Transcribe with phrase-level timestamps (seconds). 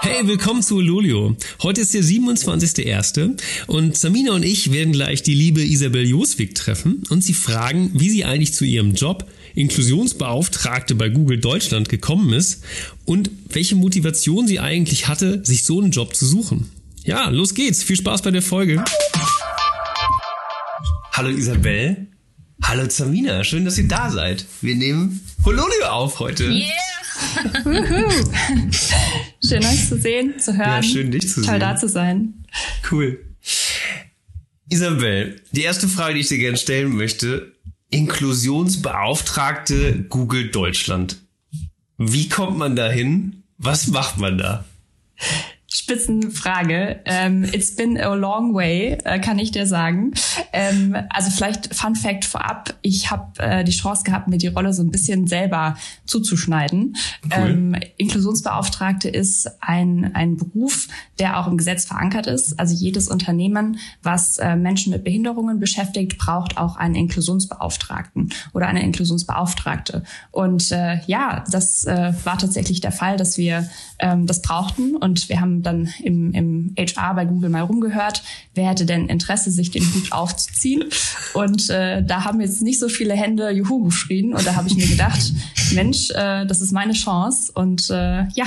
[0.00, 1.36] Hey, willkommen zu Lolio.
[1.62, 3.40] Heute ist der 27.01.
[3.68, 8.10] und Samina und ich werden gleich die liebe Isabel Joswig treffen und sie fragen, wie
[8.10, 12.64] sie eigentlich zu ihrem Job Inklusionsbeauftragte bei Google Deutschland gekommen ist
[13.04, 16.68] und welche Motivation sie eigentlich hatte, sich so einen Job zu suchen.
[17.04, 17.82] Ja, los geht's.
[17.82, 18.84] Viel Spaß bei der Folge.
[21.12, 22.06] Hallo Isabel.
[22.62, 23.42] Hallo Samina.
[23.44, 24.44] Schön, dass ihr da seid.
[24.60, 26.44] Wir nehmen Hololio auf heute.
[26.50, 26.68] Yeah!
[29.44, 30.68] schön euch zu sehen, zu hören.
[30.68, 31.60] Ja, schön dich zu Toll sehen.
[31.60, 32.44] da zu sein.
[32.90, 33.24] Cool.
[34.68, 37.52] Isabel, die erste Frage, die ich dir gerne stellen möchte,
[37.90, 41.16] Inklusionsbeauftragte Google Deutschland.
[41.96, 43.42] Wie kommt man da hin?
[43.56, 44.64] Was macht man da?
[45.78, 47.00] Spitzenfrage.
[47.04, 50.12] Ähm, it's been a long way, äh, kann ich dir sagen.
[50.52, 52.74] Ähm, also vielleicht Fun Fact vorab.
[52.82, 56.96] Ich habe äh, die Chance gehabt, mir die Rolle so ein bisschen selber zuzuschneiden.
[57.24, 57.30] Cool.
[57.32, 62.58] Ähm, Inklusionsbeauftragte ist ein, ein Beruf, der auch im Gesetz verankert ist.
[62.58, 68.82] Also jedes Unternehmen, was äh, Menschen mit Behinderungen beschäftigt, braucht auch einen Inklusionsbeauftragten oder eine
[68.82, 70.02] Inklusionsbeauftragte.
[70.32, 74.96] Und äh, ja, das äh, war tatsächlich der Fall, dass wir ähm, das brauchten.
[74.96, 78.22] Und wir haben dann im, im HR bei Google mal rumgehört,
[78.54, 80.84] wer hätte denn Interesse, sich den Hut aufzuziehen.
[81.34, 84.34] Und äh, da haben jetzt nicht so viele Hände Juhu geschrien.
[84.34, 85.32] Und da habe ich mir gedacht,
[85.72, 87.52] Mensch, äh, das ist meine Chance.
[87.54, 88.46] Und äh, ja,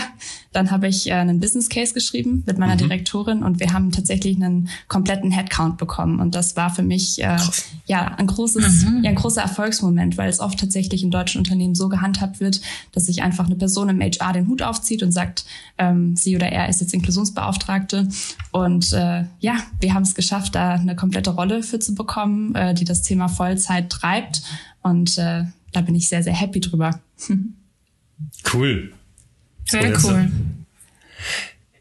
[0.52, 4.35] dann habe ich äh, einen Business Case geschrieben mit meiner Direktorin und wir haben tatsächlich
[4.35, 6.19] einen kompletten Headcount bekommen.
[6.19, 7.38] Und das war für mich äh,
[7.85, 11.88] ja ein großes, ja, ein großer Erfolgsmoment, weil es oft tatsächlich in deutschen Unternehmen so
[11.88, 15.45] gehandhabt wird, dass sich einfach eine Person im HR den Hut aufzieht und sagt,
[15.77, 18.09] ähm, sie oder er ist jetzt Inklusionsbeauftragte.
[18.52, 22.73] Und äh, ja, wir haben es geschafft, da eine komplette Rolle für zu bekommen, äh,
[22.73, 24.41] die das Thema Vollzeit treibt.
[24.81, 26.99] Und äh, da bin ich sehr, sehr happy drüber.
[28.53, 28.94] Cool.
[29.66, 30.09] Sehr so.
[30.09, 30.31] cool.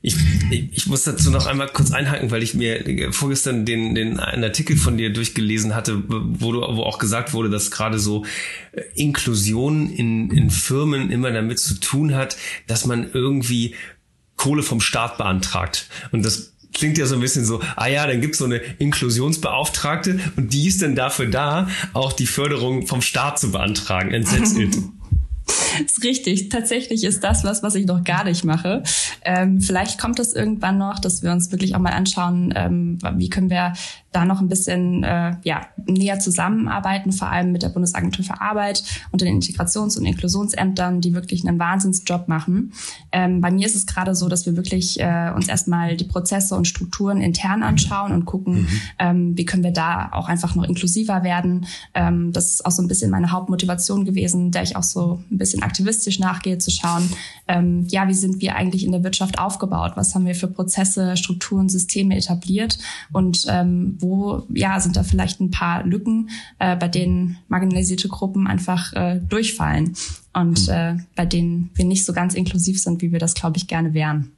[0.03, 0.17] Ich,
[0.51, 4.45] ich, ich muss dazu noch einmal kurz einhaken, weil ich mir vorgestern den, den einen
[4.45, 8.25] Artikel von dir durchgelesen hatte, wo, du, wo auch gesagt wurde, dass gerade so
[8.73, 13.75] äh, Inklusion in, in Firmen immer damit zu tun hat, dass man irgendwie
[14.37, 15.91] Kohle vom Staat beantragt.
[16.13, 20.19] Und das klingt ja so ein bisschen so, ah ja, dann gibt's so eine Inklusionsbeauftragte
[20.37, 24.15] und die ist dann dafür da, auch die Förderung vom Staat zu beantragen.
[24.15, 24.79] It.
[25.85, 26.49] ist richtig.
[26.49, 28.83] Tatsächlich ist das was, was ich noch gar nicht mache.
[29.25, 33.29] Ähm, vielleicht kommt es irgendwann noch, dass wir uns wirklich auch mal anschauen, ähm, wie
[33.29, 33.75] können wir
[34.13, 38.83] da noch ein bisschen äh, ja, näher zusammenarbeiten, vor allem mit der Bundesagentur für Arbeit
[39.13, 42.73] und den Integrations- und Inklusionsämtern, die wirklich einen Wahnsinnsjob machen.
[43.13, 46.57] Ähm, bei mir ist es gerade so, dass wir wirklich äh, uns erstmal die Prozesse
[46.57, 48.67] und Strukturen intern anschauen und gucken,
[48.99, 51.67] ähm, wie können wir da auch einfach noch inklusiver werden.
[51.95, 55.39] Ähm, das ist auch so ein bisschen meine Hauptmotivation gewesen, der ich auch so ein
[55.39, 57.09] bisschen aktivistisch nachgehe, zu schauen,
[57.47, 59.93] ähm, ja, wie sind wir eigentlich in der Wirtschaft aufgebaut?
[59.95, 62.79] Was haben wir für Prozesse, Strukturen, Systeme etabliert?
[63.13, 68.47] Und ähm, wo ja sind da vielleicht ein paar Lücken, äh, bei denen marginalisierte Gruppen
[68.47, 69.95] einfach äh, durchfallen
[70.33, 73.67] und äh, bei denen wir nicht so ganz inklusiv sind, wie wir das, glaube ich,
[73.67, 74.33] gerne wären.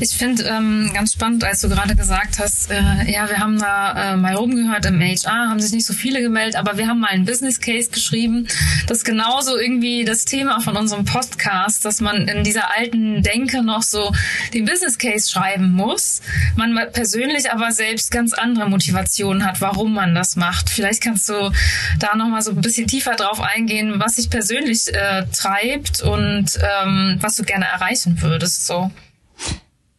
[0.00, 4.12] Ich finde ähm, ganz spannend, als du gerade gesagt hast, äh, ja, wir haben da
[4.12, 7.08] äh, mal rumgehört im HR, haben sich nicht so viele gemeldet, aber wir haben mal
[7.08, 8.46] einen Business Case geschrieben.
[8.86, 13.64] Das ist genauso irgendwie das Thema von unserem Podcast, dass man in dieser alten Denke
[13.64, 14.12] noch so
[14.54, 16.20] den Business Case schreiben muss.
[16.54, 20.70] Man persönlich aber selbst ganz andere Motivationen hat, warum man das macht.
[20.70, 21.50] Vielleicht kannst du
[21.98, 27.18] da nochmal so ein bisschen tiefer drauf eingehen, was dich persönlich äh, treibt und ähm,
[27.20, 28.64] was du gerne erreichen würdest.
[28.64, 28.92] So.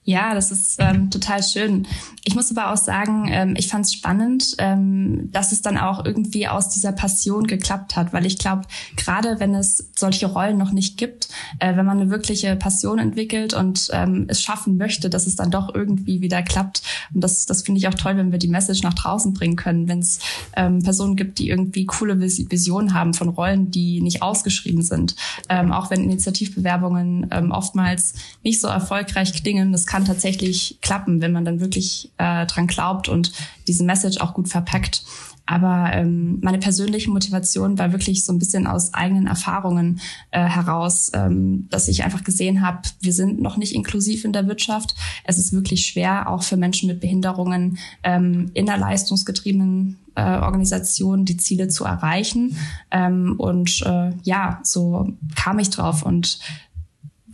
[0.03, 1.87] Ja, das ist ähm, total schön.
[2.29, 6.05] Ich muss aber auch sagen, ähm, ich fand es spannend, ähm, dass es dann auch
[6.05, 10.71] irgendwie aus dieser Passion geklappt hat, weil ich glaube, gerade wenn es solche Rollen noch
[10.71, 15.25] nicht gibt, äh, wenn man eine wirkliche Passion entwickelt und ähm, es schaffen möchte, dass
[15.25, 16.83] es dann doch irgendwie wieder klappt.
[17.15, 19.87] Und das, das finde ich auch toll, wenn wir die Message nach draußen bringen können,
[19.87, 20.19] wenn es
[20.55, 25.15] ähm, Personen gibt, die irgendwie coole Vis Visionen haben von Rollen, die nicht ausgeschrieben sind.
[25.49, 28.13] Ähm, auch wenn Initiativbewerbungen ähm, oftmals
[28.43, 33.09] nicht so erfolgreich klingen, das kann tatsächlich klappen, wenn man dann wirklich äh, dran glaubt
[33.09, 33.31] und
[33.67, 35.03] diese Message auch gut verpackt.
[35.49, 39.99] Aber ähm, meine persönliche Motivation war wirklich so ein bisschen aus eigenen Erfahrungen
[40.29, 44.47] äh, heraus, ähm, dass ich einfach gesehen habe, wir sind noch nicht inklusiv in der
[44.47, 44.93] Wirtschaft.
[45.23, 51.25] Es ist wirklich schwer, auch für Menschen mit Behinderungen ähm, in einer leistungsgetriebenen äh, Organisation
[51.25, 52.55] die Ziele zu erreichen.
[52.91, 56.37] Ähm, und äh, ja, so kam ich drauf und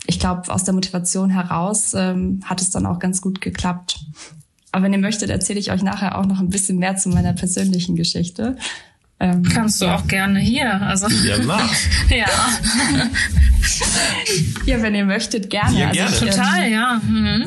[0.08, 4.00] ich glaube, aus der Motivation heraus ähm, hat es dann auch ganz gut geklappt.
[4.75, 7.31] Aber wenn ihr möchtet, erzähle ich euch nachher auch noch ein bisschen mehr zu meiner
[7.31, 8.57] persönlichen Geschichte.
[9.22, 9.95] Ähm, Kannst du ja.
[9.95, 10.81] auch gerne hier.
[10.81, 11.07] Also.
[11.07, 11.74] Ja, mach.
[12.10, 12.25] ja.
[14.66, 15.80] ja, wenn ihr möchtet, gerne.
[15.80, 16.12] Ja, gerne.
[16.12, 17.01] Also ich, Total, ähm, ja.
[17.07, 17.45] Mhm.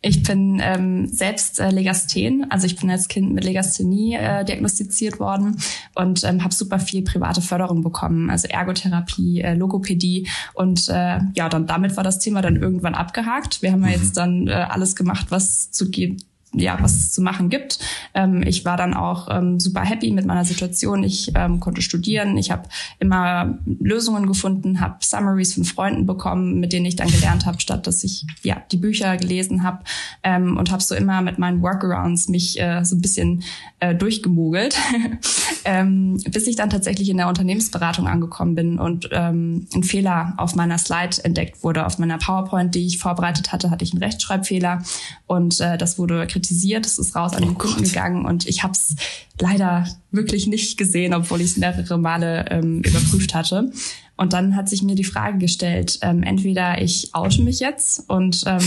[0.00, 5.20] Ich bin ähm, selbst äh, Legasthen, also ich bin als Kind mit Legasthenie äh, diagnostiziert
[5.20, 5.58] worden
[5.94, 11.50] und ähm, habe super viel private Förderung bekommen, also Ergotherapie, äh, Logopädie und äh, ja,
[11.50, 13.60] dann damit war das Thema dann irgendwann abgehakt.
[13.60, 13.92] Wir haben ja mhm.
[13.92, 16.16] jetzt dann äh, alles gemacht, was zu gehen
[16.52, 17.78] ja, was zu machen gibt.
[18.12, 21.04] Ähm, ich war dann auch ähm, super happy mit meiner Situation.
[21.04, 22.36] Ich ähm, konnte studieren.
[22.36, 22.68] Ich habe
[22.98, 27.86] immer Lösungen gefunden, habe Summaries von Freunden bekommen, mit denen ich dann gelernt habe, statt
[27.86, 29.84] dass ich ja die Bücher gelesen habe
[30.24, 33.44] ähm, und habe so immer mit meinen Workarounds mich äh, so ein bisschen
[33.78, 34.76] äh, durchgemogelt,
[35.64, 40.56] ähm, bis ich dann tatsächlich in der Unternehmensberatung angekommen bin und ähm, ein Fehler auf
[40.56, 41.86] meiner Slide entdeckt wurde.
[41.86, 44.82] Auf meiner PowerPoint, die ich vorbereitet hatte, hatte ich einen Rechtschreibfehler
[45.28, 48.62] und äh, das wurde kritisiert, es ist raus an den oh Kunden gegangen und ich
[48.62, 48.94] habe es
[49.38, 53.72] leider wirklich nicht gesehen, obwohl ich es mehrere Male ähm, überprüft hatte.
[54.20, 58.44] Und dann hat sich mir die Frage gestellt, ähm, entweder ich oute mich jetzt und
[58.46, 58.60] ähm,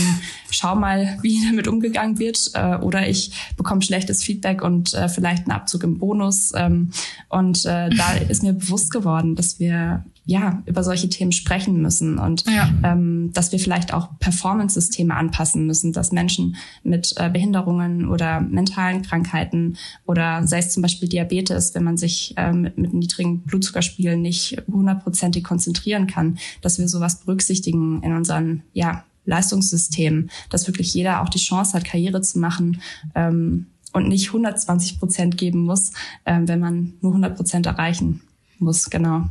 [0.50, 5.44] schau mal, wie damit umgegangen wird, äh, oder ich bekomme schlechtes Feedback und äh, vielleicht
[5.44, 6.52] einen Abzug im Bonus.
[6.56, 6.90] Ähm,
[7.28, 12.18] und äh, da ist mir bewusst geworden, dass wir ja, über solche Themen sprechen müssen
[12.18, 12.70] und ja.
[12.82, 19.02] ähm, dass wir vielleicht auch Performance-Systeme anpassen müssen, dass Menschen mit äh, Behinderungen oder mentalen
[19.02, 19.76] Krankheiten
[20.06, 24.62] oder sei es zum Beispiel Diabetes, wenn man sich äh, mit, mit niedrigen Blutzuckerspiegeln nicht
[24.66, 31.28] hundertprozentig konzentrieren kann, dass wir sowas berücksichtigen in unseren ja, Leistungssystemen, dass wirklich jeder auch
[31.28, 32.80] die Chance hat, Karriere zu machen.
[33.14, 35.92] Ähm, und nicht 120 Prozent geben muss,
[36.24, 38.22] äh, wenn man nur 100 Prozent erreichen
[38.58, 38.90] muss.
[38.90, 39.28] Genau.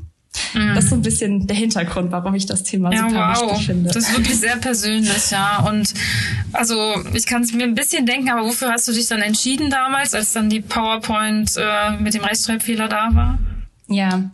[0.53, 0.75] Mhm.
[0.75, 3.51] Das ist so ein bisschen der Hintergrund, warum ich das Thema ja, super wow.
[3.51, 3.91] wichtig finde.
[3.91, 5.65] Das ist wirklich sehr persönlich, ja.
[5.67, 5.93] Und
[6.51, 9.69] also ich kann es mir ein bisschen denken, aber wofür hast du dich dann entschieden
[9.69, 13.39] damals, als dann die PowerPoint äh, mit dem Rechtschreibfehler da war?
[13.87, 14.31] Ja,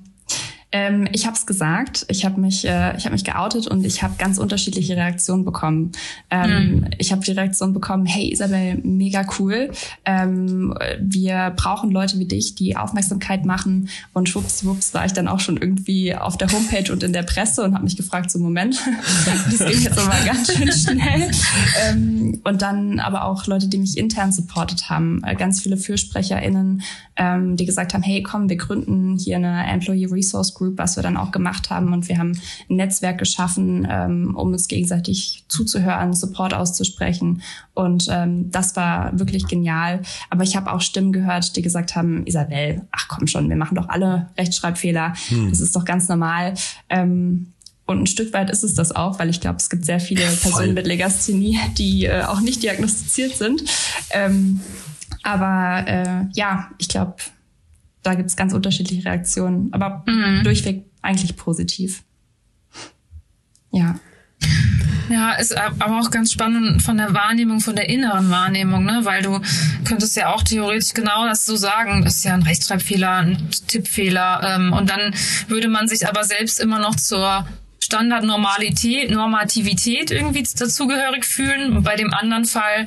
[0.71, 4.03] ähm, ich habe es gesagt, ich habe mich, äh, ich habe mich geoutet und ich
[4.03, 5.93] habe ganz unterschiedliche Reaktionen bekommen.
[6.29, 6.85] Ähm, mhm.
[6.99, 9.71] Ich habe die Reaktion bekommen: Hey Isabel, mega cool.
[10.05, 13.89] Ähm, wir brauchen Leute wie dich, die Aufmerksamkeit machen.
[14.13, 17.63] Und schwuppswupps war ich dann auch schon irgendwie auf der Homepage und in der Presse
[17.63, 18.79] und habe mich gefragt: So Moment,
[19.49, 21.31] das ging jetzt aber ganz schön schnell.
[21.83, 26.83] Ähm, und dann aber auch Leute, die mich intern supportet haben, äh, ganz viele FürsprecherInnen,
[27.15, 31.03] ähm, die gesagt haben: Hey, komm, wir gründen hier eine Employee Resource Group, was wir
[31.03, 31.93] dann auch gemacht haben.
[31.93, 32.39] Und wir haben
[32.69, 37.41] ein Netzwerk geschaffen, ähm, um uns gegenseitig zuzuhören, Support auszusprechen.
[37.73, 40.01] Und ähm, das war wirklich genial.
[40.29, 43.75] Aber ich habe auch Stimmen gehört, die gesagt haben, Isabel, ach komm schon, wir machen
[43.75, 45.13] doch alle Rechtschreibfehler.
[45.29, 45.49] Hm.
[45.49, 46.53] Das ist doch ganz normal.
[46.89, 47.53] Ähm,
[47.85, 50.21] und ein Stück weit ist es das auch, weil ich glaube, es gibt sehr viele
[50.21, 53.63] Personen mit Legasthenie, die äh, auch nicht diagnostiziert sind.
[54.11, 54.59] Ähm,
[55.23, 57.15] aber äh, ja, ich glaube,
[58.03, 60.43] da gibt es ganz unterschiedliche Reaktionen, aber mhm.
[60.43, 62.03] durchweg eigentlich positiv.
[63.71, 63.99] Ja.
[65.09, 69.01] Ja, ist aber auch ganz spannend von der Wahrnehmung, von der inneren Wahrnehmung, ne?
[69.03, 69.41] Weil du
[69.83, 74.55] könntest ja auch theoretisch genau das so sagen, das ist ja ein Rechtschreibfehler, ein Tippfehler.
[74.55, 75.13] Ähm, und dann
[75.47, 77.47] würde man sich aber selbst immer noch zur
[77.89, 81.81] Standardnormalität, Normativität irgendwie dazugehörig fühlen.
[81.81, 82.85] Bei dem anderen Fall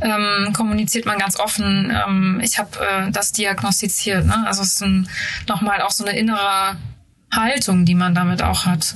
[0.00, 4.24] ähm, kommuniziert man ganz offen, ähm, ich habe äh, das diagnostiziert.
[4.24, 4.46] Ne?
[4.46, 4.84] Also es ist
[5.46, 6.78] nochmal auch so eine innere
[7.30, 8.94] Haltung, die man damit auch hat.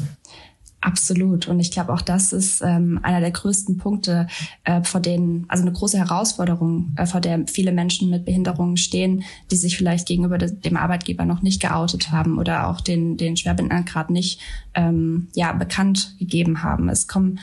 [0.85, 1.47] Absolut.
[1.47, 4.27] Und ich glaube, auch das ist ähm, einer der größten Punkte,
[4.65, 9.23] äh, vor denen, also eine große Herausforderung, äh, vor der viele Menschen mit Behinderungen stehen,
[9.53, 13.37] die sich vielleicht gegenüber de dem Arbeitgeber noch nicht geoutet haben oder auch den, den
[13.37, 14.41] Schwerbehinderten gerade nicht
[14.75, 16.89] ähm, ja, bekannt gegeben haben.
[16.89, 17.39] Es kommen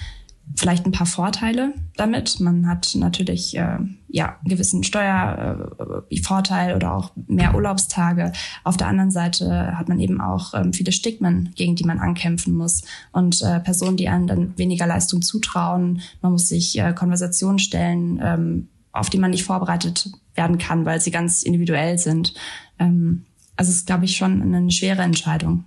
[0.55, 2.39] vielleicht ein paar Vorteile damit.
[2.39, 3.77] Man hat natürlich äh,
[4.07, 8.31] ja einen gewissen Steuervorteil äh, oder auch mehr Urlaubstage.
[8.63, 12.55] Auf der anderen Seite hat man eben auch ähm, viele Stigmen, gegen die man ankämpfen
[12.55, 16.01] muss und äh, Personen, die einem dann weniger Leistung zutrauen.
[16.21, 20.99] Man muss sich äh, Konversationen stellen, ähm, auf die man nicht vorbereitet werden kann, weil
[20.99, 22.33] sie ganz individuell sind.
[22.79, 23.25] Ähm,
[23.55, 25.65] also es ist, glaube ich, schon eine schwere Entscheidung.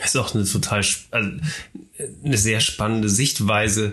[0.00, 1.30] Das ist auch eine total, also
[2.24, 3.92] eine sehr spannende Sichtweise.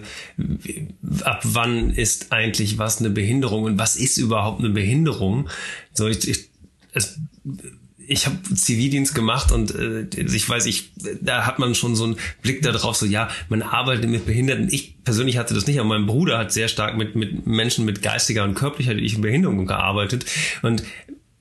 [1.21, 5.49] Ab wann ist eigentlich was eine Behinderung und was ist überhaupt eine Behinderung?
[5.93, 6.49] So, ich, ich,
[8.07, 12.15] ich habe Zivildienst gemacht und äh, ich weiß, ich, da hat man schon so einen
[12.41, 14.69] Blick darauf, so ja, man arbeitet mit Behinderten.
[14.71, 18.01] Ich persönlich hatte das nicht, aber mein Bruder hat sehr stark mit, mit Menschen mit
[18.01, 20.25] geistiger und körperlicher Behinderung gearbeitet.
[20.61, 20.83] Und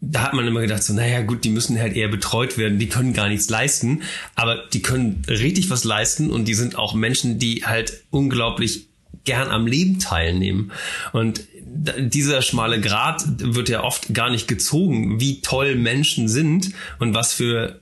[0.01, 2.89] da hat man immer gedacht, so, naja, gut, die müssen halt eher betreut werden, die
[2.89, 4.03] können gar nichts leisten,
[4.35, 8.89] aber die können richtig was leisten und die sind auch Menschen, die halt unglaublich
[9.25, 10.71] gern am Leben teilnehmen.
[11.13, 11.45] Und
[11.99, 17.33] dieser schmale Grat wird ja oft gar nicht gezogen, wie toll Menschen sind und was
[17.33, 17.81] für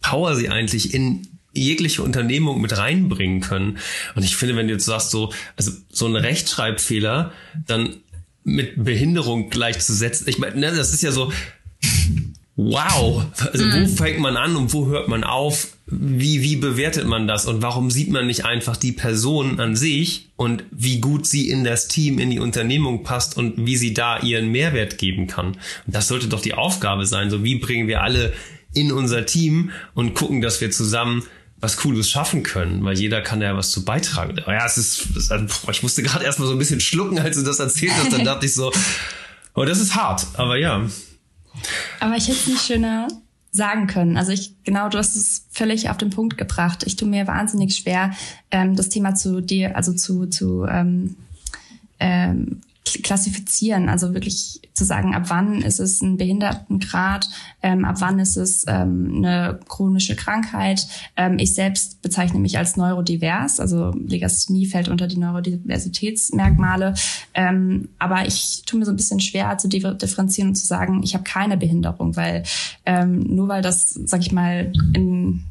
[0.00, 3.78] Power sie eigentlich in jegliche Unternehmung mit reinbringen können.
[4.14, 7.32] Und ich finde, wenn du jetzt sagst, so, also so ein Rechtschreibfehler
[7.66, 7.96] dann
[8.44, 11.32] mit Behinderung gleichzusetzen, ich meine, ne, das ist ja so,
[12.56, 13.84] wow, also mhm.
[13.84, 15.68] wo fängt man an und wo hört man auf?
[15.86, 17.46] Wie, wie bewertet man das?
[17.46, 21.64] Und warum sieht man nicht einfach die Person an sich und wie gut sie in
[21.64, 25.48] das Team, in die Unternehmung passt und wie sie da ihren Mehrwert geben kann?
[25.48, 27.30] Und das sollte doch die Aufgabe sein.
[27.30, 28.32] So, wie bringen wir alle
[28.74, 31.24] in unser Team und gucken, dass wir zusammen
[31.62, 34.36] was Cooles schaffen können, weil jeder kann ja was zu beitragen.
[34.46, 35.06] Ja, es ist,
[35.70, 38.46] ich musste gerade erstmal so ein bisschen schlucken, als du das erzählt hast, dann dachte
[38.46, 38.72] ich so,
[39.54, 40.84] oh, das ist hart, aber ja.
[42.00, 43.06] Aber ich hätte es nicht schöner
[43.52, 44.16] sagen können.
[44.16, 46.82] Also ich, genau, du hast es völlig auf den Punkt gebracht.
[46.84, 48.10] Ich tue mir wahnsinnig schwer,
[48.50, 51.14] ähm, das Thema zu dir, also zu, zu ähm,
[52.00, 57.28] ähm, klassifizieren, also wirklich zu sagen, ab wann ist es ein Behindertengrad,
[57.62, 60.86] ähm, ab wann ist es ähm, eine chronische Krankheit.
[61.16, 66.94] Ähm, ich selbst bezeichne mich als neurodivers, also Legasthenie fällt unter die Neurodiversitätsmerkmale.
[67.34, 71.14] Ähm, aber ich tue mir so ein bisschen schwer zu differenzieren und zu sagen, ich
[71.14, 72.42] habe keine Behinderung, weil
[72.84, 75.44] ähm, nur weil das, sag ich mal, in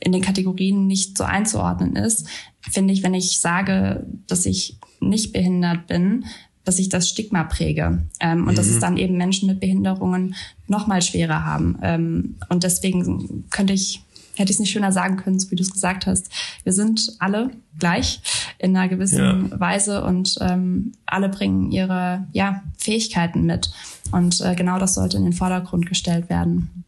[0.00, 2.28] in den Kategorien nicht so einzuordnen ist,
[2.60, 6.26] finde ich, wenn ich sage, dass ich nicht behindert bin,
[6.64, 8.56] dass ich das Stigma präge ähm, und mhm.
[8.56, 8.80] dass es mhm.
[8.80, 10.34] dann eben Menschen mit Behinderungen
[10.66, 11.78] noch mal schwerer haben.
[11.82, 14.02] Ähm, und deswegen könnte ich
[14.36, 16.28] hätte ich es nicht schöner sagen können, so wie du es gesagt hast.
[16.64, 18.20] Wir sind alle gleich
[18.58, 19.60] in einer gewissen ja.
[19.60, 23.70] Weise und ähm, alle bringen ihre ja, Fähigkeiten mit.
[24.10, 26.84] Und äh, genau das sollte in den Vordergrund gestellt werden.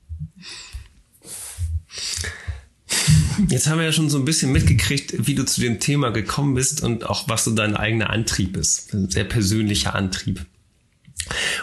[3.48, 6.54] Jetzt haben wir ja schon so ein bisschen mitgekriegt, wie du zu dem Thema gekommen
[6.54, 8.92] bist und auch was so dein eigener Antrieb ist.
[8.94, 10.44] Ein sehr persönlicher Antrieb.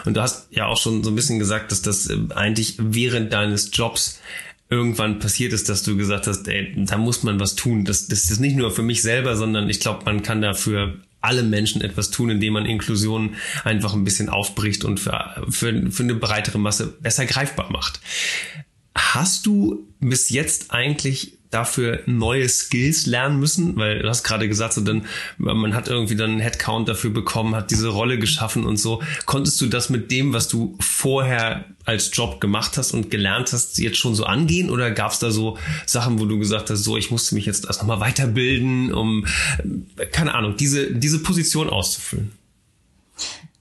[0.04, 3.32] Und du hast ja auch schon so ein bisschen gesagt, dass das äh, eigentlich während
[3.32, 4.20] deines Jobs
[4.70, 7.84] irgendwann passiert ist, dass du gesagt hast, ey, da muss man was tun.
[7.84, 11.42] Das, das ist nicht nur für mich selber, sondern ich glaube, man kann dafür alle
[11.42, 13.34] Menschen etwas tun, indem man Inklusion
[13.64, 18.00] einfach ein bisschen aufbricht und für, für, für eine breitere Masse besser greifbar macht.
[18.94, 23.76] Hast du bis jetzt eigentlich dafür neue Skills lernen müssen?
[23.76, 25.06] Weil du hast gerade gesagt, so dann,
[25.38, 29.02] man hat irgendwie dann einen Headcount dafür bekommen, hat diese Rolle geschaffen und so.
[29.26, 33.78] Konntest du das mit dem, was du vorher als Job gemacht hast und gelernt hast,
[33.78, 34.70] jetzt schon so angehen?
[34.70, 37.66] Oder gab es da so Sachen, wo du gesagt hast, so, ich musste mich jetzt
[37.66, 39.26] erst nochmal weiterbilden, um,
[40.12, 42.32] keine Ahnung, diese, diese Position auszufüllen?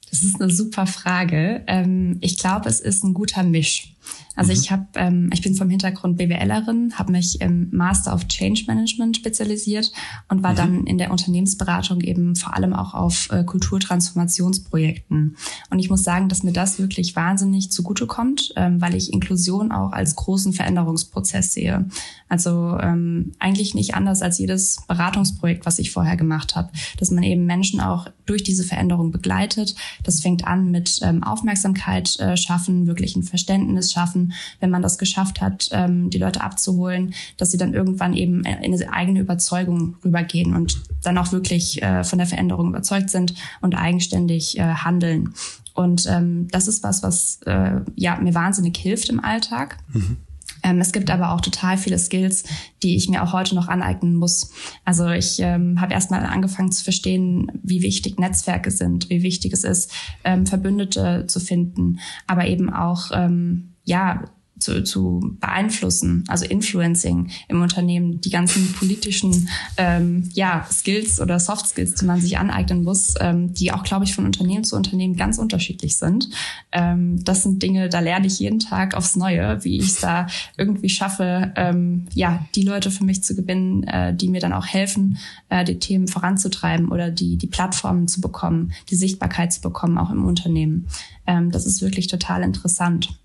[0.09, 1.63] Das ist eine super Frage.
[1.67, 3.93] Ähm, ich glaube, es ist ein guter Misch.
[4.35, 4.59] Also mhm.
[4.59, 9.17] ich habe, ähm, ich bin vom Hintergrund BWLerin, habe mich im Master of Change Management
[9.17, 9.91] spezialisiert
[10.29, 10.57] und war mhm.
[10.57, 15.37] dann in der Unternehmensberatung eben vor allem auch auf äh, Kulturtransformationsprojekten.
[15.69, 19.91] Und ich muss sagen, dass mir das wirklich wahnsinnig zugutekommt, ähm, weil ich Inklusion auch
[19.91, 21.85] als großen Veränderungsprozess sehe.
[22.29, 27.23] Also ähm, eigentlich nicht anders als jedes Beratungsprojekt, was ich vorher gemacht habe, dass man
[27.23, 29.75] eben Menschen auch durch diese Veränderung begleitet.
[30.03, 34.22] Das fängt an mit ähm, Aufmerksamkeit äh, schaffen, wirklich ein Verständnis schaffen,
[34.59, 38.73] wenn man das geschafft hat, ähm, die Leute abzuholen, dass sie dann irgendwann eben in
[38.73, 43.75] eine eigene Überzeugung rübergehen und dann auch wirklich äh, von der Veränderung überzeugt sind und
[43.75, 45.33] eigenständig äh, handeln.
[45.73, 49.77] Und ähm, das ist was, was äh, ja mir wahnsinnig hilft im Alltag.
[49.91, 50.17] Mhm.
[50.63, 52.43] Ähm, es gibt aber auch total viele Skills,
[52.81, 54.51] die ich mir auch heute noch aneignen muss.
[54.85, 59.63] Also ich ähm, habe erstmal angefangen zu verstehen, wie wichtig Netzwerke sind, wie wichtig es
[59.63, 59.91] ist,
[60.23, 64.23] ähm, Verbündete zu finden, aber eben auch ähm, ja
[64.63, 71.67] zu, zu beeinflussen, also Influencing im Unternehmen, die ganzen politischen ähm, ja, Skills oder Soft
[71.67, 75.15] Skills, die man sich aneignen muss, ähm, die auch, glaube ich, von Unternehmen zu Unternehmen
[75.15, 76.29] ganz unterschiedlich sind.
[76.71, 80.27] Ähm, das sind Dinge, da lerne ich jeden Tag aufs Neue, wie ich es da
[80.57, 84.65] irgendwie schaffe, ähm, ja, die Leute für mich zu gewinnen, äh, die mir dann auch
[84.65, 85.17] helfen,
[85.49, 90.11] äh, die Themen voranzutreiben oder die, die Plattformen zu bekommen, die Sichtbarkeit zu bekommen, auch
[90.11, 90.87] im Unternehmen.
[91.27, 93.17] Ähm, das ist wirklich total interessant.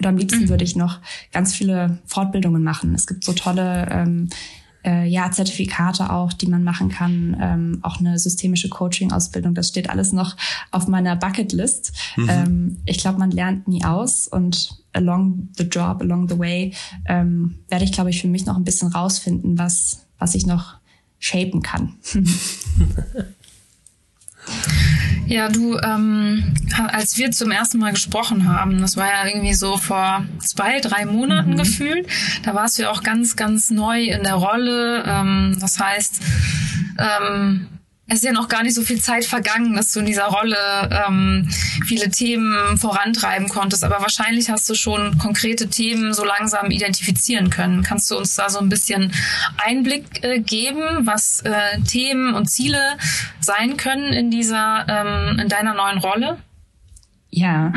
[0.00, 0.48] Und am liebsten mhm.
[0.48, 0.98] würde ich noch
[1.30, 2.94] ganz viele Fortbildungen machen.
[2.94, 4.30] Es gibt so tolle ähm,
[4.82, 9.54] äh, ja, Zertifikate auch, die man machen kann, ähm, auch eine systemische Coaching-Ausbildung.
[9.54, 10.38] Das steht alles noch
[10.70, 11.92] auf meiner Bucketlist.
[12.16, 12.28] Mhm.
[12.30, 16.72] Ähm, ich glaube, man lernt nie aus und along the job, along the way,
[17.06, 20.76] ähm, werde ich, glaube ich, für mich noch ein bisschen rausfinden, was, was ich noch
[21.18, 21.96] shapen kann.
[25.26, 26.56] Ja, du, ähm,
[26.88, 31.06] als wir zum ersten Mal gesprochen haben, das war ja irgendwie so vor zwei, drei
[31.06, 31.58] Monaten mhm.
[31.58, 32.08] gefühlt,
[32.42, 35.04] da warst du ja auch ganz, ganz neu in der Rolle.
[35.06, 36.20] Ähm, das heißt,
[36.98, 37.68] ähm,
[38.10, 40.56] es ist ja noch gar nicht so viel Zeit vergangen, dass du in dieser Rolle
[40.90, 41.48] ähm,
[41.86, 43.84] viele Themen vorantreiben konntest.
[43.84, 47.84] Aber wahrscheinlich hast du schon konkrete Themen so langsam identifizieren können.
[47.84, 49.12] Kannst du uns da so ein bisschen
[49.64, 52.80] Einblick äh, geben, was äh, Themen und Ziele
[53.38, 56.38] sein können in dieser, ähm, in deiner neuen Rolle?
[57.30, 57.72] Ja,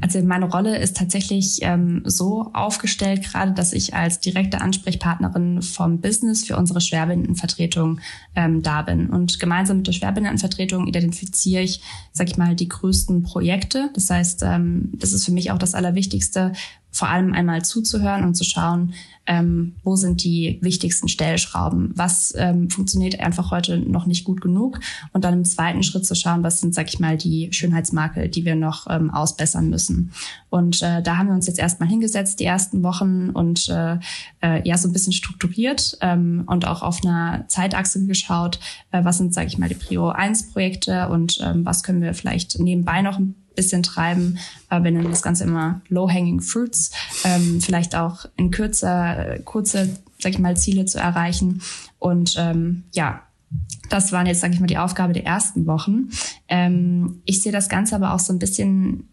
[0.00, 6.00] also meine Rolle ist tatsächlich ähm, so aufgestellt, gerade dass ich als direkte Ansprechpartnerin vom
[6.00, 8.00] Business für unsere Schwerbehindertenvertretung
[8.34, 9.08] ähm, da bin.
[9.10, 11.80] Und gemeinsam mit der Schwerbehindertenvertretung identifiziere ich,
[12.12, 13.90] sag ich mal, die größten Projekte.
[13.94, 16.52] Das heißt, ähm, das ist für mich auch das Allerwichtigste,
[16.96, 18.94] vor allem einmal zuzuhören und zu schauen,
[19.26, 24.80] ähm, wo sind die wichtigsten Stellschrauben, was ähm, funktioniert einfach heute noch nicht gut genug
[25.12, 28.44] und dann im zweiten Schritt zu schauen, was sind, sag ich mal, die Schönheitsmakel, die
[28.44, 30.12] wir noch ähm, ausbessern müssen.
[30.48, 33.98] Und äh, da haben wir uns jetzt erstmal hingesetzt, die ersten Wochen und äh,
[34.42, 38.58] äh, ja, so ein bisschen strukturiert ähm, und auch auf einer Zeitachse geschaut,
[38.92, 42.14] äh, was sind, sag ich mal, die Prio 1 Projekte und ähm, was können wir
[42.14, 44.38] vielleicht nebenbei noch ein bisschen treiben.
[44.70, 46.92] Äh, wir nennen das Ganze immer Low-Hanging Fruits.
[47.24, 51.62] Ähm, vielleicht auch in kürzer, kurze, sag ich mal, Ziele zu erreichen.
[51.98, 53.22] Und ähm, ja,
[53.88, 56.10] das waren jetzt, sage ich mal, die Aufgabe der ersten Wochen.
[56.48, 59.08] Ähm, ich sehe das Ganze aber auch so ein bisschen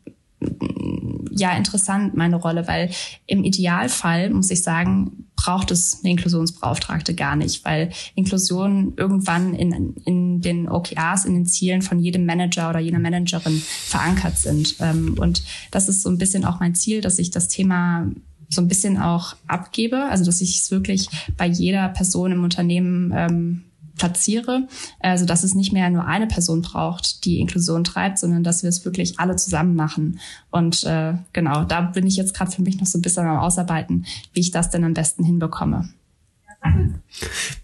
[1.31, 2.89] ja interessant, meine Rolle, weil
[3.25, 9.93] im Idealfall, muss ich sagen, braucht es eine Inklusionsbeauftragte gar nicht, weil Inklusion irgendwann in,
[10.05, 14.75] in den OKRs, in den Zielen von jedem Manager oder jeder Managerin verankert sind.
[14.79, 18.09] Ähm, und das ist so ein bisschen auch mein Ziel, dass ich das Thema
[18.49, 23.11] so ein bisschen auch abgebe, also dass ich es wirklich bei jeder Person im Unternehmen
[23.13, 23.63] ähm,
[23.97, 24.67] platziere,
[24.99, 28.69] also dass es nicht mehr nur eine Person braucht, die Inklusion treibt, sondern dass wir
[28.69, 30.19] es wirklich alle zusammen machen.
[30.51, 33.39] Und äh, genau, da bin ich jetzt gerade für mich noch so ein bisschen am
[33.39, 35.89] Ausarbeiten, wie ich das denn am besten hinbekomme.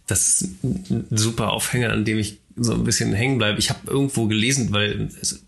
[0.07, 3.59] Das ist ein super Aufhänger, an dem ich so ein bisschen hängen bleibe.
[3.59, 5.43] Ich habe irgendwo gelesen, weil es,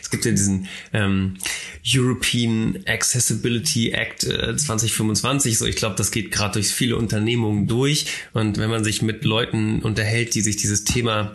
[0.00, 1.34] es, gibt ja diesen ähm,
[1.86, 5.58] European Accessibility Act äh, 2025.
[5.58, 8.06] So, ich glaube, das geht gerade durch viele Unternehmungen durch.
[8.32, 11.34] Und wenn man sich mit Leuten unterhält, die sich dieses Thema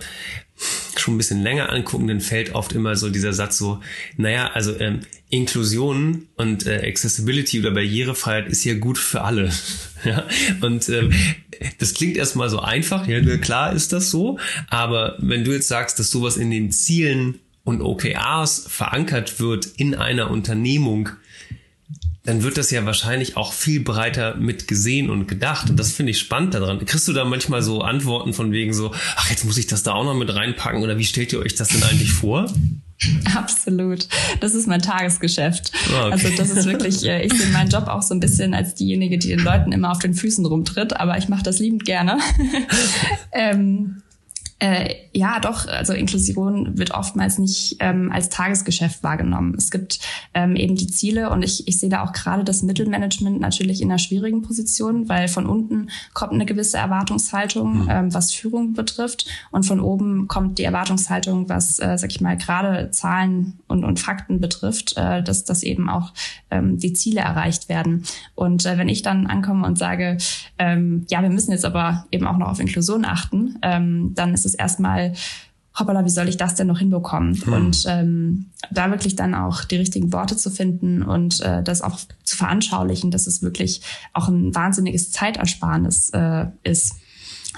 [0.97, 3.79] schon ein bisschen länger angucken, dann fällt oft immer so dieser Satz so,
[4.17, 9.51] naja, also ähm, Inklusion und äh, Accessibility oder Barrierefreiheit ist ja gut für alle.
[10.03, 10.27] ja?
[10.61, 11.11] Und ähm,
[11.79, 15.99] das klingt erstmal so einfach, ja, klar ist das so, aber wenn du jetzt sagst,
[15.99, 21.09] dass sowas in den Zielen und OKRs verankert wird in einer Unternehmung,
[22.23, 25.69] dann wird das ja wahrscheinlich auch viel breiter mit gesehen und gedacht.
[25.69, 26.85] Und das finde ich spannend daran.
[26.85, 29.93] Kriegst du da manchmal so Antworten von wegen so, ach, jetzt muss ich das da
[29.93, 32.51] auch noch mit reinpacken oder wie stellt ihr euch das denn eigentlich vor?
[33.35, 34.07] Absolut.
[34.39, 35.71] Das ist mein Tagesgeschäft.
[35.93, 36.11] Ah, okay.
[36.11, 39.17] Also das ist wirklich, äh, ich sehe meinen Job auch so ein bisschen als diejenige,
[39.17, 42.19] die den Leuten immer auf den Füßen rumtritt, aber ich mache das liebend gerne.
[43.31, 44.01] ähm,
[44.61, 49.55] äh, ja, doch, also Inklusion wird oftmals nicht ähm, als Tagesgeschäft wahrgenommen.
[49.57, 49.99] Es gibt
[50.35, 53.89] ähm, eben die Ziele und ich, ich sehe da auch gerade das Mittelmanagement natürlich in
[53.89, 57.89] einer schwierigen Position, weil von unten kommt eine gewisse Erwartungshaltung, mhm.
[57.89, 62.37] ähm, was Führung betrifft und von oben kommt die Erwartungshaltung, was, äh, sag ich mal,
[62.37, 66.13] gerade Zahlen und, und Fakten betrifft, äh, dass, dass eben auch
[66.51, 68.03] ähm, die Ziele erreicht werden.
[68.35, 70.17] Und äh, wenn ich dann ankomme und sage,
[70.59, 74.45] ähm, ja, wir müssen jetzt aber eben auch noch auf Inklusion achten, ähm, dann ist
[74.45, 75.13] es es erstmal,
[75.77, 77.35] hoppala, wie soll ich das denn noch hinbekommen?
[77.35, 77.53] Hm.
[77.53, 81.99] Und ähm, da wirklich dann auch die richtigen Worte zu finden und äh, das auch
[82.23, 83.81] zu veranschaulichen, dass es wirklich
[84.13, 86.95] auch ein wahnsinniges Zeitersparnis äh, ist.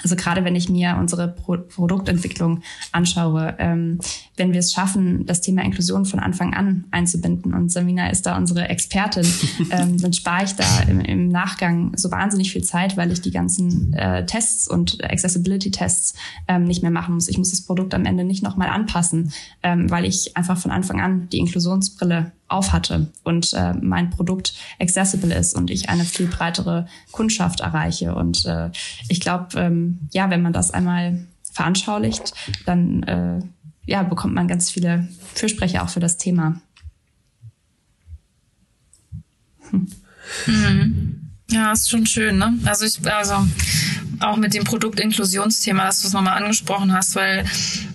[0.04, 2.62] Also gerade wenn ich mir unsere Pro Produktentwicklung
[2.92, 4.00] anschaue, ähm,
[4.36, 8.38] wenn wir es schaffen, das Thema Inklusion von Anfang an einzubinden und Samina ist da
[8.38, 9.26] unsere Expertin,
[9.72, 13.32] ähm, dann spare ich da im, im, Nachgang so wahnsinnig viel Zeit, weil ich die
[13.32, 16.16] ganzen äh, Tests und Accessibility-Tests
[16.48, 17.28] ähm, nicht mehr machen muss.
[17.28, 19.32] Ich muss das Produkt am Ende nicht nochmal anpassen,
[19.64, 24.54] ähm, weil ich einfach von Anfang an die Inklusionsbrille auf hatte und äh, mein Produkt
[24.80, 28.16] accessible ist und ich eine viel breitere Kundschaft erreiche.
[28.16, 28.70] Und äh,
[29.10, 32.34] ich glaube, ähm, ja, wenn man das einmal veranschaulicht,
[32.66, 33.40] dann äh,
[33.86, 36.62] ja, bekommt man ganz viele Fürsprecher auch für das Thema.
[39.70, 39.88] Hm.
[40.48, 41.30] Mhm.
[41.52, 42.58] Ja, ist schon schön, ne?
[42.66, 43.36] Also ich, also
[44.24, 47.46] auch mit dem Produktinklusionsthema, dass du es nochmal angesprochen hast, weil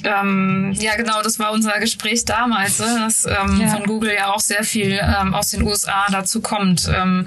[0.05, 3.01] ähm, ja genau, das war unser Gespräch damals, ne?
[3.05, 3.69] dass ähm, ja.
[3.69, 6.89] von Google ja auch sehr viel ähm, aus den USA dazu kommt.
[6.95, 7.27] Ähm,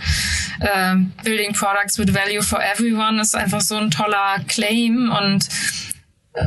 [0.59, 5.47] äh, Building Products with Value for Everyone ist einfach so ein toller Claim und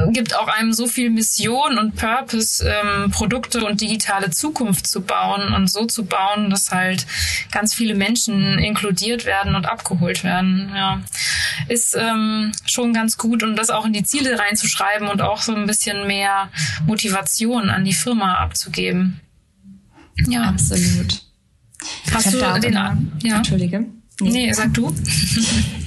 [0.09, 5.53] gibt auch einem so viel Mission und Purpose, ähm, Produkte und digitale Zukunft zu bauen
[5.53, 7.07] und so zu bauen, dass halt
[7.53, 10.73] ganz viele Menschen inkludiert werden und abgeholt werden.
[10.75, 11.03] Ja,
[11.69, 15.55] ist ähm, schon ganz gut und das auch in die Ziele reinzuschreiben und auch so
[15.55, 16.49] ein bisschen mehr
[16.87, 19.21] Motivation an die Firma abzugeben.
[20.29, 21.23] Ja, absolut.
[22.11, 22.73] Hast du den?
[22.73, 23.37] Immer, ja.
[23.37, 23.85] Entschuldige.
[24.21, 24.31] Nee.
[24.31, 24.95] nee, sag du.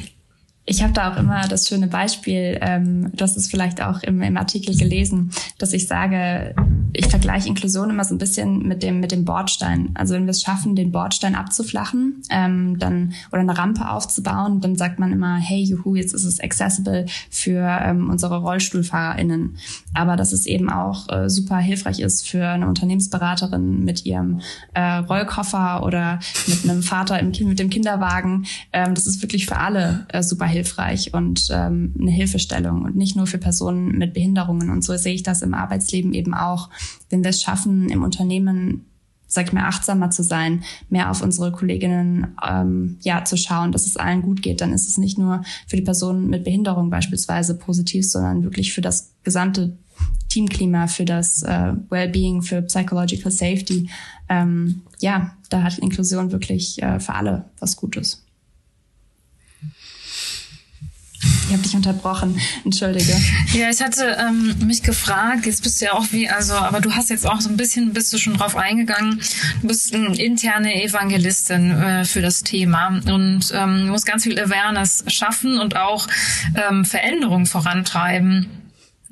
[0.70, 4.36] Ich habe da auch immer das schöne Beispiel, ähm, hast es vielleicht auch im, im
[4.36, 6.54] Artikel gelesen, dass ich sage,
[6.92, 9.92] ich vergleiche Inklusion immer so ein bisschen mit dem mit dem Bordstein.
[9.94, 14.76] Also wenn wir es schaffen, den Bordstein abzuflachen, ähm, dann oder eine Rampe aufzubauen, dann
[14.76, 19.58] sagt man immer, hey, juhu, jetzt ist es accessible für ähm, unsere RollstuhlfahrerInnen.
[19.94, 24.42] Aber dass es eben auch äh, super hilfreich ist für eine Unternehmensberaterin mit ihrem
[24.74, 28.46] äh, Rollkoffer oder mit einem Vater im kind mit dem Kinderwagen.
[28.74, 32.96] Ähm, das ist wirklich für alle äh, super hilfreich hilfreich und ähm, eine Hilfestellung und
[32.96, 34.70] nicht nur für Personen mit Behinderungen.
[34.70, 36.70] Und so sehe ich das im Arbeitsleben eben auch.
[37.10, 38.86] Wenn wir es schaffen, im Unternehmen
[39.30, 43.86] sag ich mal, achtsamer zu sein, mehr auf unsere Kolleginnen ähm, ja zu schauen, dass
[43.86, 47.58] es allen gut geht, dann ist es nicht nur für die Personen mit Behinderung beispielsweise
[47.58, 49.78] positiv, sondern wirklich für das gesamte
[50.30, 53.90] Teamklima, für das äh, Wellbeing, für Psychological Safety.
[54.30, 58.27] Ähm, ja, da hat Inklusion wirklich äh, für alle was Gutes.
[61.48, 63.16] Ich habe dich unterbrochen, entschuldige.
[63.54, 66.92] Ja, ich hatte ähm, mich gefragt, jetzt bist du ja auch wie, also, aber du
[66.92, 69.22] hast jetzt auch so ein bisschen, bist du schon drauf eingegangen,
[69.62, 75.06] du bist eine interne Evangelistin äh, für das Thema und ähm, musst ganz viel Awareness
[75.08, 76.08] schaffen und auch
[76.70, 78.48] ähm, Veränderung vorantreiben.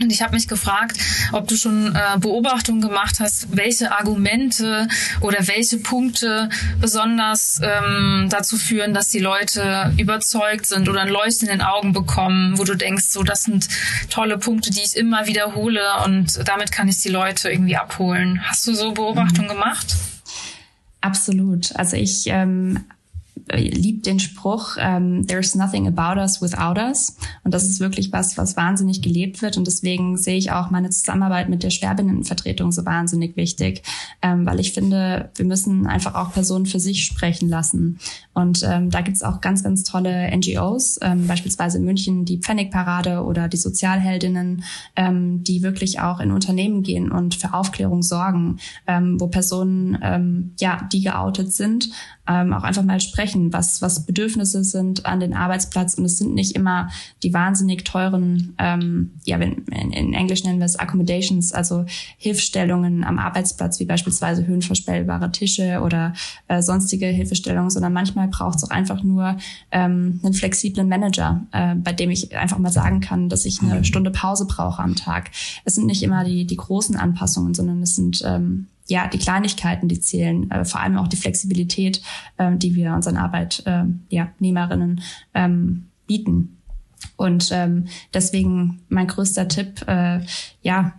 [0.02, 0.98] Und ich habe mich gefragt,
[1.32, 4.90] ob du schon äh, Beobachtungen gemacht hast, welche Argumente
[5.22, 6.50] oder welche Punkte
[6.82, 11.94] besonders ähm, dazu führen, dass die Leute überzeugt sind oder ein Leuchten in den Augen
[11.94, 13.70] bekommen, wo du denkst, so das sind
[14.10, 18.42] tolle Punkte, die ich immer wiederhole und damit kann ich die Leute irgendwie abholen.
[18.44, 19.54] Hast du so Beobachtungen mhm.
[19.54, 19.96] gemacht?
[21.00, 21.74] Absolut.
[21.76, 22.84] Also ich ähm,
[23.54, 27.16] liebt den Spruch, ähm, there's nothing about us without us.
[27.44, 29.58] Und das ist wirklich was, was wahnsinnig gelebt wird.
[29.58, 33.84] Und deswegen sehe ich auch meine Zusammenarbeit mit der Schwerbehindertenvertretung so wahnsinnig wichtig,
[34.22, 38.00] ähm, weil ich finde, wir müssen einfach auch Personen für sich sprechen lassen.
[38.34, 42.40] Und ähm, da gibt es auch ganz, ganz tolle NGOs, ähm, beispielsweise in München die
[42.40, 44.64] Pfennigparade oder die Sozialheldinnen,
[44.96, 50.54] ähm, die wirklich auch in Unternehmen gehen und für Aufklärung sorgen, ähm, wo Personen, ähm,
[50.60, 51.90] ja, die geoutet sind,
[52.28, 55.96] ähm, auch einfach mal sprechen, was, was Bedürfnisse sind an den Arbeitsplatz.
[55.96, 56.90] Und es sind nicht immer
[57.24, 61.86] die wahnsinnig teuren, ähm, ja, wenn, in, in Englisch nennen wir es Accommodations, also
[62.18, 66.14] Hilfestellungen am Arbeitsplatz, wie beispielsweise höhenverstellbare Tische oder
[66.48, 69.38] äh, sonstige Hilfestellungen, sondern manchmal braucht es auch einfach nur
[69.72, 73.76] ähm, einen flexiblen Manager, äh, bei dem ich einfach mal sagen kann, dass ich eine
[73.76, 73.84] mhm.
[73.84, 75.32] Stunde Pause brauche am Tag.
[75.64, 79.88] Es sind nicht immer die, die großen Anpassungen, sondern es sind ähm, ja, die Kleinigkeiten,
[79.88, 82.02] die zählen, äh, vor allem auch die Flexibilität,
[82.38, 86.58] äh, die wir unseren Arbeitnehmerinnen äh, ja, ähm, bieten.
[87.18, 90.22] Und ähm, deswegen mein größter Tipp, äh,
[90.62, 90.94] ja,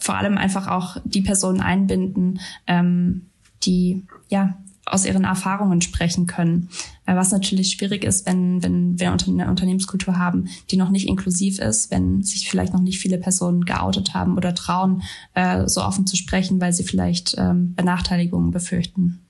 [0.00, 3.26] vor allem einfach auch die Personen einbinden, ähm,
[3.62, 4.58] die ja
[4.92, 6.68] aus ihren Erfahrungen sprechen können.
[7.06, 11.58] Äh, was natürlich schwierig ist, wenn, wenn wir eine Unternehmenskultur haben, die noch nicht inklusiv
[11.58, 15.02] ist, wenn sich vielleicht noch nicht viele Personen geoutet haben oder trauen,
[15.34, 19.20] äh, so offen zu sprechen, weil sie vielleicht ähm, Benachteiligungen befürchten.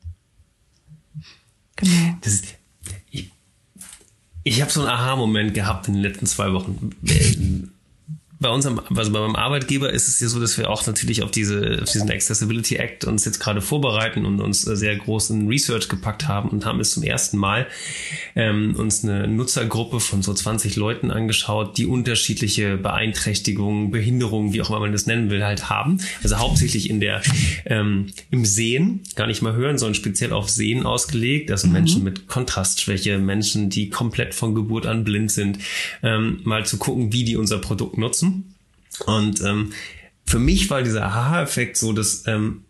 [1.76, 2.16] Genau.
[2.22, 2.42] Das,
[3.10, 3.30] ich
[4.42, 6.90] ich habe so einen Aha-Moment gehabt in den letzten zwei Wochen
[8.40, 11.32] bei unserem, also bei meinem Arbeitgeber ist es ja so, dass wir auch natürlich auf
[11.32, 16.28] diese, auf diesen Accessibility Act uns jetzt gerade vorbereiten und uns sehr großen Research gepackt
[16.28, 17.66] haben und haben es zum ersten Mal
[18.36, 24.70] ähm, uns eine Nutzergruppe von so 20 Leuten angeschaut, die unterschiedliche Beeinträchtigungen, Behinderungen, wie auch
[24.70, 25.98] immer man das nennen will, halt haben.
[26.22, 27.22] Also hauptsächlich in der,
[27.66, 31.50] ähm, im Sehen, gar nicht mal hören, sondern speziell auf Sehen ausgelegt.
[31.50, 31.72] Also mhm.
[31.72, 35.58] Menschen mit Kontrastschwäche, Menschen, die komplett von Geburt an blind sind,
[36.04, 38.27] ähm, mal zu gucken, wie die unser Produkt nutzen
[39.06, 39.72] und ähm,
[40.26, 42.64] für mich war dieser Aha-Effekt so, dass ähm,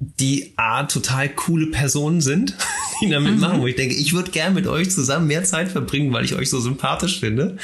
[0.00, 2.56] die A total coole Personen sind,
[3.00, 3.40] die damit mhm.
[3.40, 6.34] machen, wo ich denke, ich würde gern mit euch zusammen mehr Zeit verbringen, weil ich
[6.34, 7.56] euch so sympathisch finde.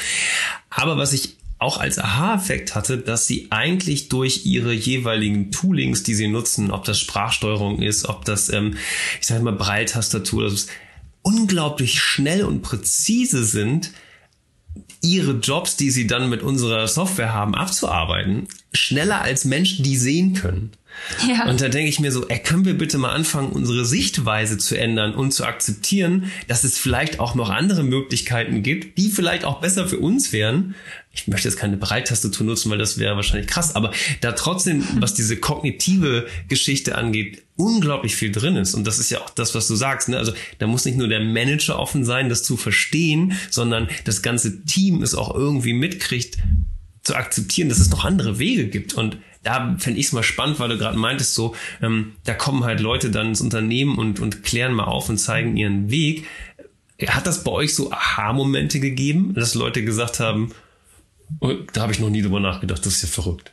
[0.69, 6.15] Aber was ich auch als Aha-Effekt hatte, dass sie eigentlich durch ihre jeweiligen Toolings, die
[6.15, 8.77] sie nutzen, ob das Sprachsteuerung ist, ob das, ähm,
[9.19, 10.67] ich sage mal, Breiltastatur, das
[11.21, 13.91] unglaublich schnell und präzise sind,
[15.01, 20.33] ihre Jobs, die sie dann mit unserer Software haben, abzuarbeiten, schneller als Menschen, die sehen
[20.33, 20.71] können.
[21.27, 21.49] Ja.
[21.49, 24.77] Und da denke ich mir so, ey, können wir bitte mal anfangen, unsere Sichtweise zu
[24.77, 29.61] ändern und zu akzeptieren, dass es vielleicht auch noch andere Möglichkeiten gibt, die vielleicht auch
[29.61, 30.75] besser für uns wären.
[31.13, 35.13] Ich möchte jetzt keine Breittastatur nutzen, weil das wäre wahrscheinlich krass, aber da trotzdem, was
[35.13, 38.73] diese kognitive Geschichte angeht, unglaublich viel drin ist.
[38.73, 40.09] Und das ist ja auch das, was du sagst.
[40.09, 40.17] Ne?
[40.17, 44.63] Also da muss nicht nur der Manager offen sein, das zu verstehen, sondern das ganze
[44.65, 46.37] Team es auch irgendwie mitkriegt,
[47.03, 48.93] zu akzeptieren, dass es noch andere Wege gibt.
[48.93, 52.63] Und da fände ich es mal spannend, weil du gerade meintest, so, ähm, da kommen
[52.63, 56.27] halt Leute dann ins Unternehmen und, und klären mal auf und zeigen ihren Weg.
[57.07, 60.51] Hat das bei euch so Aha-Momente gegeben, dass Leute gesagt haben,
[61.39, 63.51] oh, da habe ich noch nie drüber nachgedacht, das ist ja verrückt?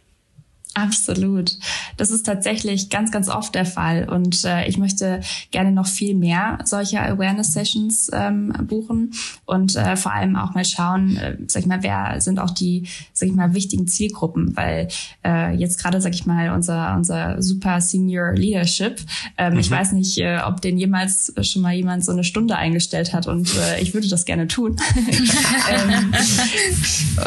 [0.79, 1.57] Absolut.
[1.97, 4.09] Das ist tatsächlich ganz, ganz oft der Fall.
[4.09, 9.13] Und äh, ich möchte gerne noch viel mehr solcher Awareness-Sessions ähm, buchen
[9.45, 12.87] und äh, vor allem auch mal schauen, äh, sag ich mal, wer sind auch die,
[13.13, 14.89] sag ich mal, wichtigen Zielgruppen, weil
[15.25, 19.01] äh, jetzt gerade, sag ich mal, unser, unser super Senior Leadership,
[19.37, 19.59] ähm, mhm.
[19.59, 23.27] ich weiß nicht, äh, ob den jemals schon mal jemand so eine Stunde eingestellt hat
[23.27, 24.77] und äh, ich würde das gerne tun.
[25.71, 26.13] ähm,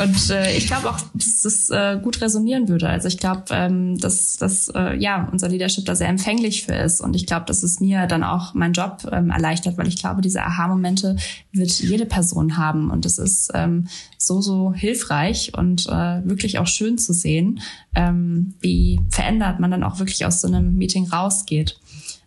[0.03, 2.87] und äh, ich glaube auch, dass das äh, gut resonieren würde.
[2.87, 6.73] Also ich glaube, glaube, ähm, dass, dass äh, ja, unser Leadership da sehr empfänglich für
[6.73, 7.01] ist.
[7.01, 10.21] Und ich glaube, dass es mir dann auch meinen Job ähm, erleichtert, weil ich glaube,
[10.21, 11.15] diese Aha-Momente
[11.51, 12.89] wird jede Person haben.
[12.89, 17.61] Und es ist ähm, so, so hilfreich und äh, wirklich auch schön zu sehen,
[17.95, 21.77] ähm, wie verändert man dann auch wirklich aus so einem Meeting rausgeht.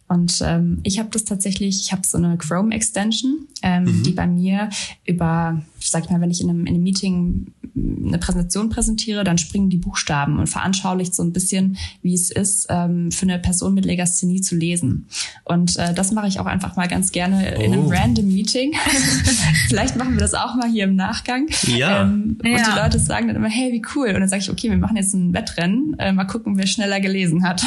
[0.07, 4.03] Und ähm, ich habe das tatsächlich, ich habe so eine Chrome-Extension, ähm, mhm.
[4.03, 4.69] die bei mir
[5.07, 9.39] über, sag ich mal, wenn ich in einem, in einem Meeting eine Präsentation präsentiere, dann
[9.39, 13.75] springen die Buchstaben und veranschaulicht so ein bisschen, wie es ist, ähm, für eine Person
[13.75, 15.07] mit Legasthenie zu lesen.
[15.45, 17.61] Und äh, das mache ich auch einfach mal ganz gerne oh.
[17.61, 17.91] in einem oh.
[17.91, 18.75] random Meeting.
[19.69, 21.49] Vielleicht machen wir das auch mal hier im Nachgang.
[21.67, 22.03] Ja.
[22.03, 22.57] Ähm, ja.
[22.57, 24.09] Und die Leute sagen dann immer, hey, wie cool.
[24.09, 27.01] Und dann sage ich, okay, wir machen jetzt ein Wettrennen, äh, mal gucken, wer schneller
[27.01, 27.63] gelesen hat.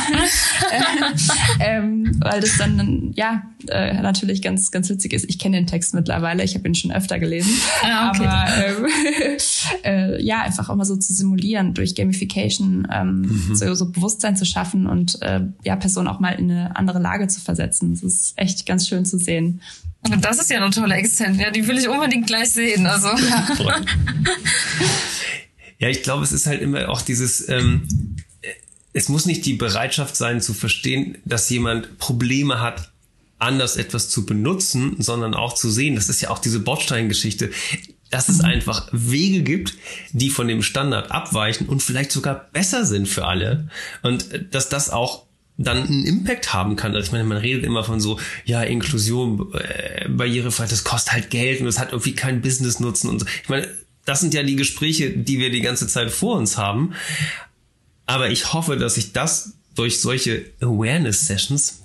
[1.60, 5.26] ähm, weil das dann, ja, äh, natürlich ganz, ganz witzig ist.
[5.30, 7.52] Ich kenne den Text mittlerweile, ich habe ihn schon öfter gelesen.
[7.84, 8.26] Ah, okay.
[8.26, 8.88] Aber ähm,
[9.84, 13.56] äh, ja, einfach auch mal so zu simulieren, durch Gamification ähm, mhm.
[13.56, 17.28] so, so Bewusstsein zu schaffen und äh, ja, Personen auch mal in eine andere Lage
[17.28, 17.94] zu versetzen.
[17.94, 19.62] Das ist echt ganz schön zu sehen.
[20.22, 22.86] Das ist ja eine tolle Extent, ja, die will ich unbedingt gleich sehen.
[22.86, 23.08] Also.
[23.08, 23.48] Ja,
[25.80, 27.88] ja ich glaube, es ist halt immer auch dieses, ähm,
[28.94, 32.92] es muss nicht die Bereitschaft sein zu verstehen, dass jemand Probleme hat,
[33.40, 37.52] anders etwas zu benutzen, sondern auch zu sehen, das ist ja auch diese Bordstein-Geschichte
[38.10, 39.74] dass es einfach Wege gibt,
[40.12, 43.70] die von dem Standard abweichen und vielleicht sogar besser sind für alle.
[44.02, 45.26] Und äh, dass das auch
[45.58, 46.94] dann einen Impact haben kann.
[46.94, 51.30] Also ich meine, man redet immer von so, ja, Inklusion, äh, Barrierefreiheit, das kostet halt
[51.32, 53.26] Geld und das hat irgendwie keinen Business-Nutzen und so.
[53.42, 53.68] Ich meine,
[54.06, 56.94] das sind ja die Gespräche, die wir die ganze Zeit vor uns haben.
[58.06, 61.82] Aber ich hoffe, dass sich das durch solche Awareness-Sessions,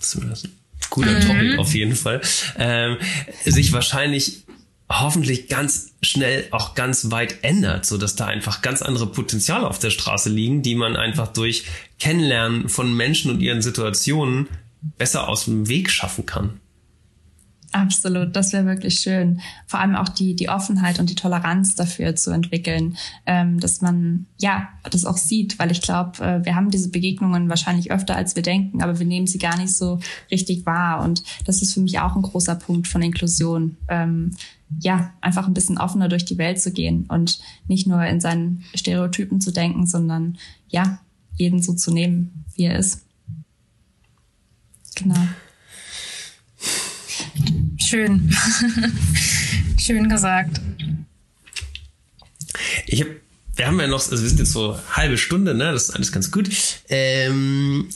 [0.93, 1.21] cooler mhm.
[1.21, 2.21] Topic auf jeden Fall,
[2.59, 2.99] ähm,
[3.45, 4.45] sich wahrscheinlich
[4.91, 9.79] hoffentlich ganz schnell auch ganz weit ändert, so dass da einfach ganz andere Potenziale auf
[9.79, 11.65] der Straße liegen, die man einfach durch
[11.99, 14.49] Kennenlernen von Menschen und ihren Situationen
[14.99, 16.61] besser aus dem Weg schaffen kann.
[17.73, 19.41] Absolut, das wäre wirklich schön.
[19.67, 24.27] Vor allem auch die, die Offenheit und die Toleranz dafür zu entwickeln, ähm, dass man
[24.39, 28.37] ja das auch sieht, weil ich glaube, äh, wir haben diese Begegnungen wahrscheinlich öfter, als
[28.37, 31.03] wir denken, aber wir nehmen sie gar nicht so richtig wahr.
[31.03, 33.79] Und das ist für mich auch ein großer Punkt von Inklusion.
[33.89, 34.33] Ähm,
[34.81, 38.65] ja, einfach ein bisschen offener durch die Welt zu gehen und nicht nur in seinen
[38.75, 40.37] Stereotypen zu denken, sondern
[40.69, 40.99] ja,
[41.37, 43.07] jeden so zu nehmen, wie er ist.
[44.95, 45.17] Genau.
[47.93, 48.35] Schön.
[49.79, 50.63] Schön gesagt.
[52.87, 53.21] Ich habe,
[53.55, 55.73] wir haben ja noch, also wir sind jetzt so halbe Stunde, ne?
[55.73, 56.49] Das ist alles ganz gut.
[56.89, 57.91] Ähm,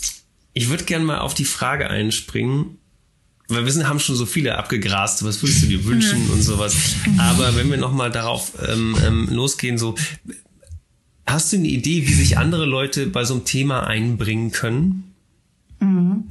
[0.53, 2.77] ich würde gerne mal auf die Frage einspringen,
[3.49, 6.31] weil wir sind, haben schon so viele abgegrast, was würdest du dir wünschen mhm.
[6.31, 6.77] und sowas.
[7.17, 9.95] Aber wenn wir nochmal darauf ähm, ähm, losgehen, so,
[11.27, 15.15] hast du eine Idee, wie sich andere Leute bei so einem Thema einbringen können?
[15.81, 16.25] Mhm.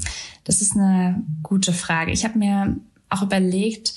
[0.44, 2.12] Das ist eine gute Frage.
[2.12, 2.76] Ich habe mir
[3.16, 3.94] auch überlegt,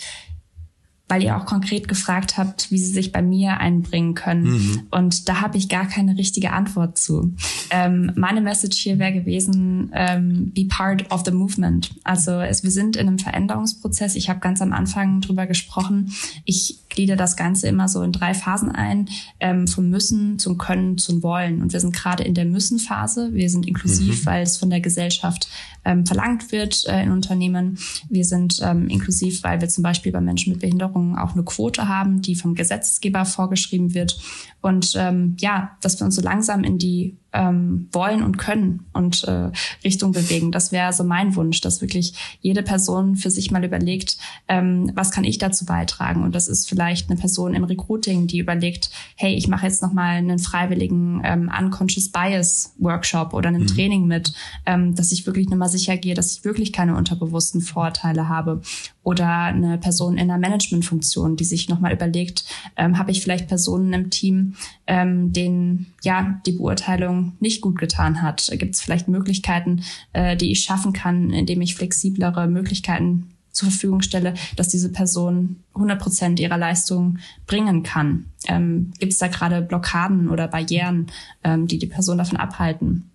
[1.08, 4.44] weil ihr auch konkret gefragt habt, wie sie sich bei mir einbringen können.
[4.44, 4.82] Mhm.
[4.90, 7.32] Und da habe ich gar keine richtige Antwort zu.
[7.70, 11.90] Ähm, meine Message hier wäre gewesen, ähm, be part of the movement.
[12.04, 14.16] Also es, wir sind in einem Veränderungsprozess.
[14.16, 16.12] Ich habe ganz am Anfang drüber gesprochen.
[16.44, 19.08] Ich glieder das Ganze immer so in drei Phasen ein,
[19.40, 21.62] ähm, vom Müssen zum Können zum Wollen.
[21.62, 23.32] Und wir sind gerade in der Müssen-Phase.
[23.32, 24.26] Wir sind inklusiv, mhm.
[24.26, 25.48] weil es von der Gesellschaft
[25.84, 27.78] ähm, verlangt wird äh, in Unternehmen.
[28.08, 30.62] Wir sind ähm, inklusiv, weil wir zum Beispiel bei Menschen mit
[30.98, 34.18] Behinderungen auch eine Quote haben, die vom Gesetzgeber vorgeschrieben wird.
[34.60, 39.24] Und ähm, ja, dass wir uns so langsam in die ähm, wollen und können und
[39.24, 39.50] äh,
[39.84, 40.50] Richtung bewegen.
[40.50, 44.16] Das wäre so mein Wunsch, dass wirklich jede Person für sich mal überlegt,
[44.48, 46.22] ähm, was kann ich dazu beitragen?
[46.22, 49.92] Und das ist vielleicht eine Person im Recruiting, die überlegt, hey, ich mache jetzt noch
[49.92, 53.66] mal einen freiwilligen ähm, Unconscious Bias Workshop oder ein mhm.
[53.66, 54.32] Training mit,
[54.64, 58.62] ähm, dass ich wirklich nochmal sicher gehe, dass ich wirklich keine unterbewussten Vorurteile habe.
[59.02, 62.44] Oder eine Person in einer Managementfunktion, die sich nochmal überlegt,
[62.76, 64.54] ähm, habe ich vielleicht Personen im Team,
[64.86, 68.50] ähm, denen ja die Beurteilung nicht gut getan hat?
[68.52, 74.02] Gibt es vielleicht Möglichkeiten, äh, die ich schaffen kann, indem ich flexiblere Möglichkeiten zur Verfügung
[74.02, 78.26] stelle, dass diese Person 100 Prozent ihrer Leistung bringen kann?
[78.46, 81.08] Ähm, Gibt es da gerade Blockaden oder Barrieren,
[81.44, 83.10] ähm, die die Person davon abhalten?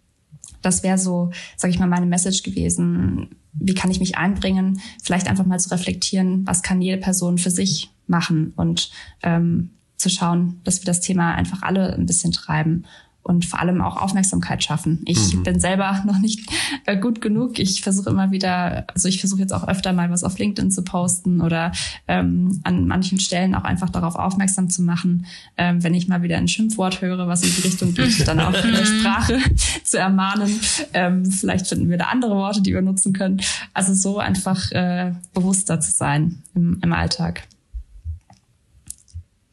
[0.62, 3.36] Das wäre so, sage ich mal, meine Message gewesen.
[3.54, 4.82] Wie kann ich mich einbringen?
[5.02, 8.89] Vielleicht einfach mal zu reflektieren, was kann jede Person für sich machen und
[9.22, 12.86] ähm, zu schauen, dass wir das Thema einfach alle ein bisschen treiben
[13.23, 15.01] und vor allem auch Aufmerksamkeit schaffen.
[15.05, 15.43] Ich mhm.
[15.43, 16.49] bin selber noch nicht
[16.86, 17.57] äh, gut genug.
[17.57, 20.83] Ich versuche immer wieder, also ich versuche jetzt auch öfter mal was auf LinkedIn zu
[20.83, 21.71] posten oder
[22.07, 25.25] ähm, an manchen Stellen auch einfach darauf aufmerksam zu machen,
[25.57, 28.53] ähm, wenn ich mal wieder ein Schimpfwort höre, was in die Richtung geht, dann auch
[28.63, 29.39] in der Sprache
[29.83, 30.59] zu ermahnen.
[30.93, 33.41] Ähm, vielleicht finden wir da andere Worte, die wir nutzen können.
[33.73, 37.43] Also so einfach äh, bewusster zu sein im, im Alltag.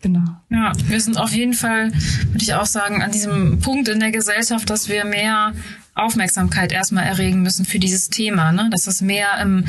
[0.03, 0.41] Genau.
[0.49, 4.11] Ja, wir sind auf jeden Fall, würde ich auch sagen, an diesem Punkt in der
[4.11, 5.53] Gesellschaft, dass wir mehr
[5.95, 8.69] Aufmerksamkeit erstmal erregen müssen für dieses Thema, ne?
[8.71, 9.65] dass es mehr im,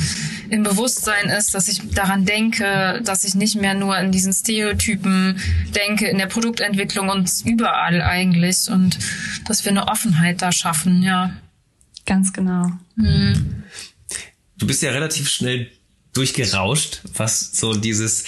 [0.50, 5.38] im Bewusstsein ist, dass ich daran denke, dass ich nicht mehr nur in diesen Stereotypen
[5.76, 9.00] denke, in der Produktentwicklung und überall eigentlich und
[9.48, 11.34] dass wir eine Offenheit da schaffen, ja.
[12.06, 12.72] Ganz genau.
[12.96, 13.64] Mhm.
[14.58, 15.70] Du bist ja relativ schnell
[16.14, 18.26] durchgerauscht, was so dieses,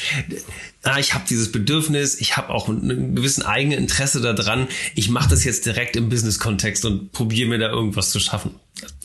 [0.84, 5.30] ah, ich habe dieses Bedürfnis, ich habe auch einen gewissen eigenen Interesse daran, ich mache
[5.30, 8.56] das jetzt direkt im Business-Kontext und probiere mir da irgendwas zu schaffen.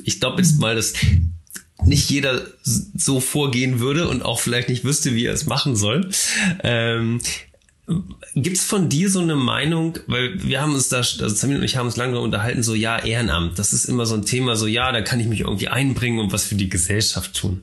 [0.05, 0.93] Ich glaube jetzt mal, dass
[1.85, 6.11] nicht jeder so vorgehen würde und auch vielleicht nicht wüsste, wie er es machen soll.
[6.63, 7.21] Ähm,
[8.35, 11.77] Gibt's von dir so eine Meinung, weil wir haben uns da, also Samin und ich
[11.77, 14.93] haben uns lange unterhalten, so ja, Ehrenamt, das ist immer so ein Thema, so ja,
[14.93, 17.63] da kann ich mich irgendwie einbringen und was für die Gesellschaft tun.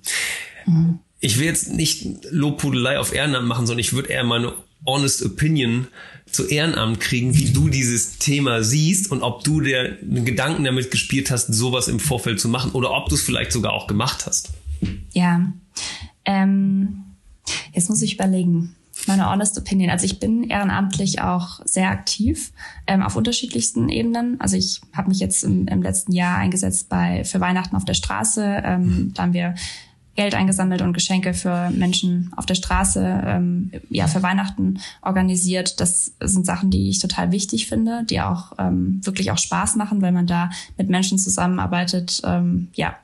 [0.66, 4.54] Mhm ich will jetzt nicht Lobpudelei auf Ehrenamt machen, sondern ich würde eher meine
[4.86, 5.88] honest opinion
[6.30, 10.92] zu Ehrenamt kriegen, wie du dieses Thema siehst und ob du dir einen Gedanken damit
[10.92, 14.26] gespielt hast, sowas im Vorfeld zu machen oder ob du es vielleicht sogar auch gemacht
[14.28, 14.54] hast.
[15.14, 15.52] Ja,
[16.26, 17.06] ähm,
[17.74, 18.76] jetzt muss ich überlegen.
[19.08, 19.90] Meine honest opinion.
[19.90, 22.52] Also ich bin ehrenamtlich auch sehr aktiv
[22.88, 24.40] ähm, auf unterschiedlichsten Ebenen.
[24.42, 27.94] Also ich habe mich jetzt im, im, letzten Jahr eingesetzt bei für Weihnachten auf der
[27.94, 28.62] Straße.
[28.64, 29.14] Ähm, mhm.
[29.14, 29.56] Da haben wir
[30.16, 35.82] Geld eingesammelt und Geschenke für Menschen auf der Straße, ähm, ja, für Weihnachten organisiert.
[35.82, 40.02] Das sind Sachen, die ich total wichtig finde, die auch ähm, wirklich auch Spaß machen,
[40.02, 42.96] weil man da mit Menschen zusammenarbeitet, ähm, ja,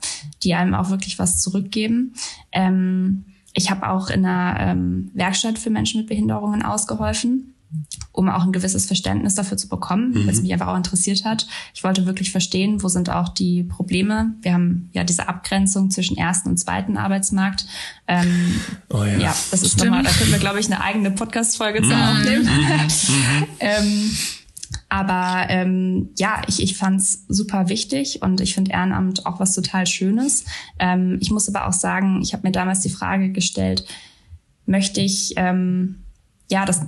[0.44, 2.14] die einem auch wirklich was zurückgeben.
[2.54, 7.54] Ähm, ich habe auch in einer ähm, Werkstatt für Menschen mit Behinderungen ausgeholfen
[8.12, 10.26] um auch ein gewisses Verständnis dafür zu bekommen, mhm.
[10.26, 11.48] weil es mich einfach auch interessiert hat.
[11.74, 14.34] Ich wollte wirklich verstehen, wo sind auch die Probleme.
[14.42, 17.66] Wir haben ja diese Abgrenzung zwischen ersten und zweiten Arbeitsmarkt.
[18.08, 18.60] Ähm,
[18.90, 19.18] oh ja.
[19.18, 22.02] ja, das ist nochmal, da können wir, glaube ich, eine eigene Podcast-Folge zu mhm.
[22.02, 22.44] aufnehmen.
[22.44, 22.50] Mhm.
[23.40, 23.48] mhm.
[23.60, 24.18] ähm,
[24.90, 29.54] aber ähm, ja, ich, ich fand es super wichtig und ich finde Ehrenamt auch was
[29.54, 30.46] total Schönes.
[30.80, 33.86] Ähm, ich muss aber auch sagen, ich habe mir damals die Frage gestellt,
[34.66, 36.04] möchte ich ähm,
[36.50, 36.86] ja das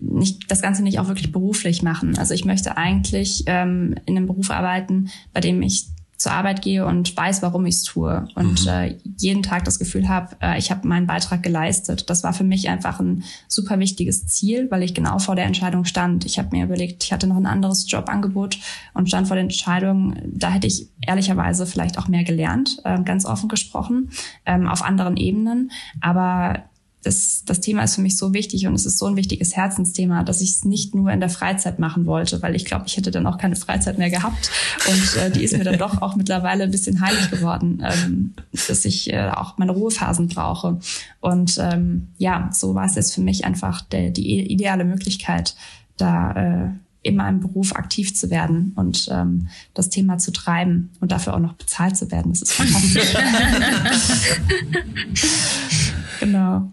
[0.00, 2.16] nicht, das Ganze nicht auch wirklich beruflich machen.
[2.18, 5.86] Also ich möchte eigentlich ähm, in einem Beruf arbeiten, bei dem ich
[6.20, 8.68] zur Arbeit gehe und weiß, warum ich es tue und mhm.
[8.68, 12.10] äh, jeden Tag das Gefühl habe, äh, ich habe meinen Beitrag geleistet.
[12.10, 15.86] Das war für mich einfach ein super wichtiges Ziel, weil ich genau vor der Entscheidung
[15.86, 16.26] stand.
[16.26, 18.58] Ich habe mir überlegt, ich hatte noch ein anderes Jobangebot
[18.92, 23.24] und stand vor der Entscheidung, da hätte ich ehrlicherweise vielleicht auch mehr gelernt, äh, ganz
[23.24, 24.10] offen gesprochen,
[24.44, 25.70] ähm, auf anderen Ebenen.
[26.02, 26.64] Aber
[27.02, 30.22] das, das Thema ist für mich so wichtig und es ist so ein wichtiges Herzensthema,
[30.22, 33.10] dass ich es nicht nur in der Freizeit machen wollte, weil ich glaube, ich hätte
[33.10, 34.50] dann auch keine Freizeit mehr gehabt.
[34.86, 38.34] Und äh, die ist mir dann doch auch mittlerweile ein bisschen heilig geworden, ähm,
[38.68, 40.78] dass ich äh, auch meine Ruhephasen brauche.
[41.20, 45.56] Und ähm, ja, so war es jetzt für mich einfach der, die ideale Möglichkeit,
[45.96, 46.70] da äh,
[47.02, 51.38] in meinem Beruf aktiv zu werden und ähm, das Thema zu treiben und dafür auch
[51.38, 52.32] noch bezahlt zu werden.
[52.32, 53.14] Das ist fantastisch.
[56.20, 56.70] genau.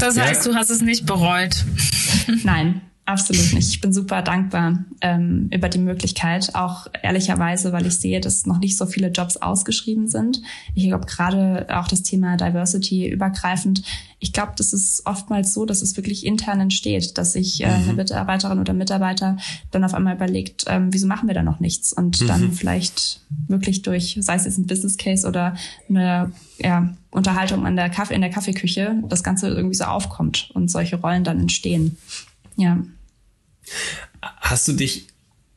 [0.00, 0.52] Das heißt, ja.
[0.52, 1.64] du hast es nicht bereut.
[2.44, 3.68] Nein, Absolut nicht.
[3.70, 8.60] Ich bin super dankbar ähm, über die Möglichkeit, auch ehrlicherweise, weil ich sehe, dass noch
[8.60, 10.40] nicht so viele Jobs ausgeschrieben sind.
[10.76, 13.82] Ich glaube gerade auch das Thema Diversity übergreifend.
[14.20, 17.84] Ich glaube, das ist oftmals so, dass es wirklich intern entsteht, dass sich äh, eine
[17.90, 17.96] mhm.
[17.96, 19.38] Mitarbeiterin oder Mitarbeiter
[19.72, 21.92] dann auf einmal überlegt, ähm, wieso machen wir da noch nichts?
[21.92, 22.26] Und mhm.
[22.28, 25.56] dann vielleicht wirklich durch, sei es jetzt ein Business Case oder
[25.88, 30.70] eine ja, Unterhaltung an der Kaffee, in der Kaffeeküche, das Ganze irgendwie so aufkommt und
[30.70, 31.96] solche Rollen dann entstehen.
[32.54, 32.78] Ja.
[34.20, 35.06] Hast du dich,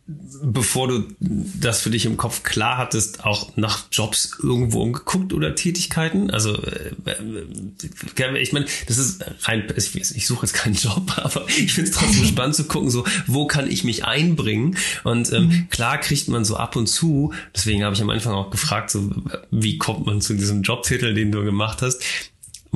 [0.07, 5.55] bevor du das für dich im Kopf klar hattest, auch nach Jobs irgendwo umgeguckt oder
[5.55, 6.29] Tätigkeiten?
[6.29, 6.91] Also äh,
[8.39, 11.95] ich meine, das ist rein, ich, ich suche jetzt keinen Job, aber ich finde es
[11.95, 14.77] trotzdem spannend zu gucken, so wo kann ich mich einbringen?
[15.03, 15.69] Und ähm, mhm.
[15.69, 19.09] klar kriegt man so ab und zu, deswegen habe ich am Anfang auch gefragt, so
[19.51, 22.01] wie kommt man zu diesem Jobtitel, den du gemacht hast?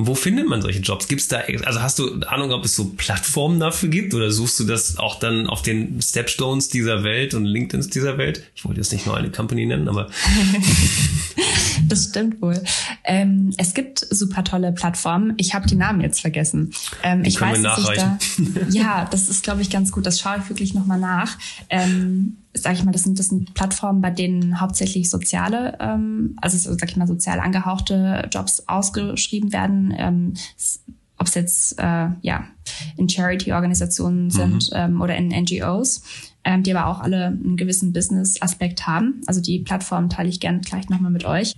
[0.00, 1.08] Wo findet man solche Jobs?
[1.08, 4.64] Gibt's da, also hast du Ahnung, ob es so Plattformen dafür gibt oder suchst du
[4.64, 8.44] das auch dann auf den Stepstones dieser Welt und LinkedIns dieser Welt?
[8.54, 10.08] Ich wollte jetzt nicht nur eine Company nennen, aber.
[11.88, 12.62] das stimmt wohl.
[13.02, 15.34] Ähm, es gibt super tolle Plattformen.
[15.36, 16.72] Ich habe die Namen jetzt vergessen.
[17.02, 18.18] Ähm, ich weiß, dass ich da,
[18.70, 20.06] ja, das ist, glaube ich, ganz gut.
[20.06, 21.36] Das schaue ich wirklich nochmal nach.
[21.70, 26.56] Ähm, sage ich mal, das sind, das sind Plattformen, bei denen hauptsächlich soziale, ähm, also
[26.58, 29.94] sag ich mal, sozial angehauchte Jobs ausgeschrieben werden.
[29.96, 30.34] Ähm,
[31.18, 32.44] ob es jetzt äh, ja
[32.96, 34.30] in Charity-Organisationen mhm.
[34.30, 36.02] sind ähm, oder in NGOs,
[36.44, 39.20] ähm, die aber auch alle einen gewissen Business-Aspekt haben.
[39.26, 41.54] Also die Plattform teile ich gerne gleich nochmal mit euch.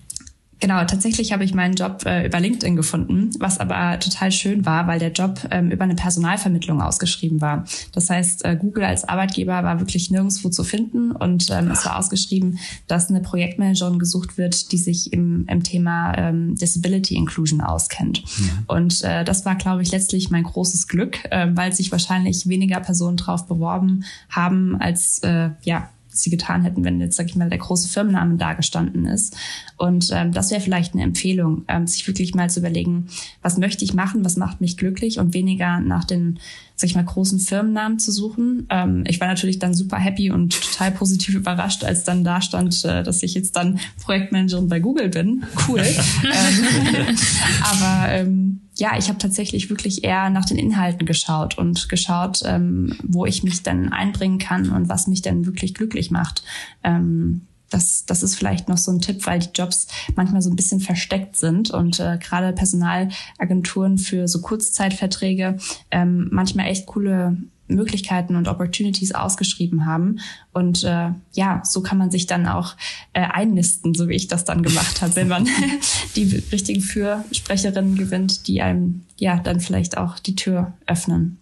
[0.60, 4.86] Genau, tatsächlich habe ich meinen Job äh, über LinkedIn gefunden, was aber total schön war,
[4.86, 7.64] weil der Job ähm, über eine Personalvermittlung ausgeschrieben war.
[7.92, 11.98] Das heißt, äh, Google als Arbeitgeber war wirklich nirgendwo zu finden und ähm, es war
[11.98, 18.22] ausgeschrieben, dass eine Projektmanagerin gesucht wird, die sich im, im Thema ähm, Disability Inclusion auskennt.
[18.38, 18.50] Mhm.
[18.66, 22.80] Und äh, das war, glaube ich, letztlich mein großes Glück, äh, weil sich wahrscheinlich weniger
[22.80, 27.48] Personen drauf beworben haben, als äh, ja sie getan hätten, wenn jetzt, sag ich mal,
[27.48, 29.36] der große Firmenname da gestanden ist.
[29.76, 33.08] Und ähm, das wäre vielleicht eine Empfehlung, ähm, sich wirklich mal zu überlegen,
[33.42, 36.38] was möchte ich machen, was macht mich glücklich und weniger nach den,
[36.80, 38.66] sag ich mal, großen Firmennamen zu suchen.
[38.70, 42.84] Ähm, ich war natürlich dann super happy und total positiv überrascht, als dann da stand,
[42.86, 45.44] äh, dass ich jetzt dann Projektmanagerin bei Google bin.
[45.68, 45.80] Cool.
[46.24, 47.16] ähm,
[47.62, 52.96] aber ähm, ja, ich habe tatsächlich wirklich eher nach den Inhalten geschaut und geschaut, ähm,
[53.02, 56.42] wo ich mich dann einbringen kann und was mich dann wirklich glücklich macht.
[56.82, 60.56] Ähm, das, das ist vielleicht noch so ein Tipp, weil die Jobs manchmal so ein
[60.56, 65.56] bisschen versteckt sind und äh, gerade Personalagenturen für so Kurzzeitverträge
[65.90, 67.36] ähm, manchmal echt coole
[67.70, 70.18] Möglichkeiten und Opportunities ausgeschrieben haben.
[70.52, 72.76] Und äh, ja, so kann man sich dann auch
[73.12, 75.48] äh, einnisten, so wie ich das dann gemacht habe, wenn man
[76.16, 81.38] die richtigen Fürsprecherinnen gewinnt, die einem ja dann vielleicht auch die Tür öffnen.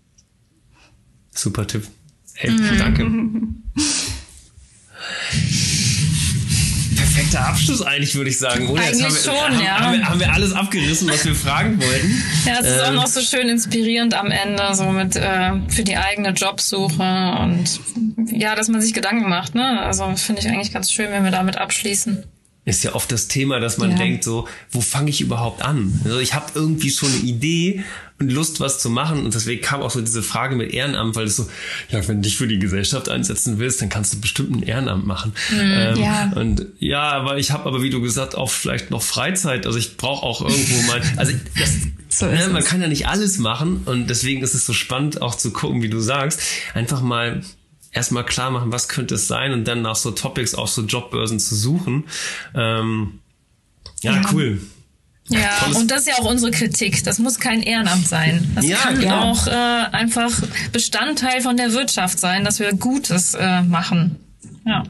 [1.31, 1.89] Super Tipp.
[2.35, 2.79] Hey, mhm.
[2.79, 3.11] danke.
[7.19, 8.69] perfekter Abschluss eigentlich, würde ich sagen.
[8.69, 8.83] Oder?
[8.83, 9.81] Eigentlich haben wir, schon, haben, ja.
[9.81, 12.25] Haben wir, haben wir, alles abgerissen, was wir fragen wollten.
[12.47, 15.85] Ja, es ist ähm, auch noch so schön inspirierend am Ende, so mit äh, für
[15.85, 17.03] die eigene Jobsuche
[17.41, 17.81] und
[18.31, 19.55] ja, dass man sich Gedanken macht.
[19.55, 19.81] Ne?
[19.81, 22.25] Also finde ich eigentlich ganz schön, wenn wir damit abschließen
[22.69, 23.97] ist ja oft das Thema, dass man ja.
[23.97, 26.01] denkt so, wo fange ich überhaupt an?
[26.05, 27.85] Also ich habe irgendwie schon eine Idee
[28.21, 29.25] und Lust, was zu machen.
[29.25, 31.49] Und deswegen kam auch so diese Frage mit Ehrenamt, weil es so,
[31.91, 35.07] ja, wenn du dich für die Gesellschaft einsetzen willst, dann kannst du bestimmt ein Ehrenamt
[35.07, 35.33] machen.
[35.51, 36.33] Mhm, ähm, ja.
[36.35, 39.67] Und ja, aber ich habe aber, wie du gesagt, auch vielleicht noch Freizeit.
[39.67, 41.71] Also ich brauche auch irgendwo mal, also das,
[42.09, 43.83] so ne, man kann ja nicht alles machen.
[43.85, 46.41] Und deswegen ist es so spannend, auch zu gucken, wie du sagst,
[46.75, 47.43] einfach mal
[47.93, 51.41] erstmal klar machen, was könnte es sein und dann nach so Topics auch so Jobbörsen
[51.41, 52.05] zu suchen.
[52.55, 53.21] Ähm,
[54.03, 54.61] ja, ja, cool.
[55.29, 57.05] Ja, Tolles und das ist ja auch unsere Kritik.
[57.05, 58.51] Das muss kein Ehrenamt sein.
[58.55, 59.33] Das ja, kann genau.
[59.33, 60.33] auch äh, einfach
[60.73, 64.17] Bestandteil von der Wirtschaft sein, dass wir Gutes äh, machen.
[64.65, 64.85] Ja.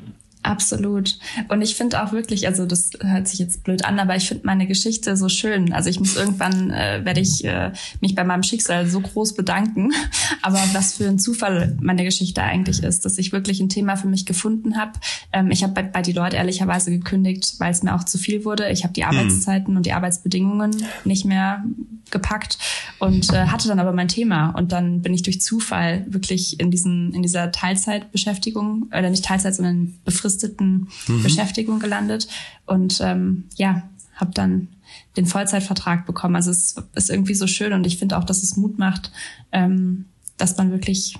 [0.48, 1.18] Absolut.
[1.48, 4.46] Und ich finde auch wirklich, also das hört sich jetzt blöd an, aber ich finde
[4.46, 5.74] meine Geschichte so schön.
[5.74, 9.92] Also ich muss irgendwann, äh, werde ich äh, mich bei meinem Schicksal so groß bedanken.
[10.42, 14.06] Aber was für ein Zufall meine Geschichte eigentlich ist, dass ich wirklich ein Thema für
[14.06, 14.92] mich gefunden habe.
[15.32, 18.44] Ähm, ich habe bei, bei die Leute ehrlicherweise gekündigt, weil es mir auch zu viel
[18.44, 18.70] wurde.
[18.70, 19.10] Ich habe die hm.
[19.10, 21.62] Arbeitszeiten und die Arbeitsbedingungen nicht mehr
[22.10, 22.58] gepackt
[22.98, 24.50] und äh, hatte dann aber mein Thema.
[24.50, 29.54] Und dann bin ich durch Zufall wirklich in diesen, in dieser Teilzeitbeschäftigung, oder nicht Teilzeit,
[29.54, 29.94] sondern
[30.38, 31.22] befristeten mhm.
[31.22, 32.28] Beschäftigung gelandet.
[32.66, 34.68] Und ähm, ja, habe dann
[35.16, 36.36] den Vollzeitvertrag bekommen.
[36.36, 39.12] Also es ist irgendwie so schön und ich finde auch, dass es Mut macht,
[39.52, 41.16] ähm, dass man wirklich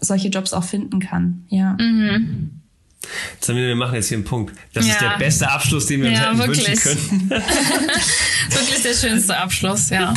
[0.00, 1.44] solche Jobs auch finden kann.
[1.48, 1.76] Ja.
[1.80, 2.60] Mhm.
[3.40, 4.54] Samina, wir machen jetzt hier einen Punkt.
[4.72, 4.92] Das ja.
[4.94, 6.66] ist der beste Abschluss, den wir uns ja, hätten wirklich.
[6.66, 7.30] wünschen können.
[8.50, 10.12] wirklich der schönste Abschluss, ja.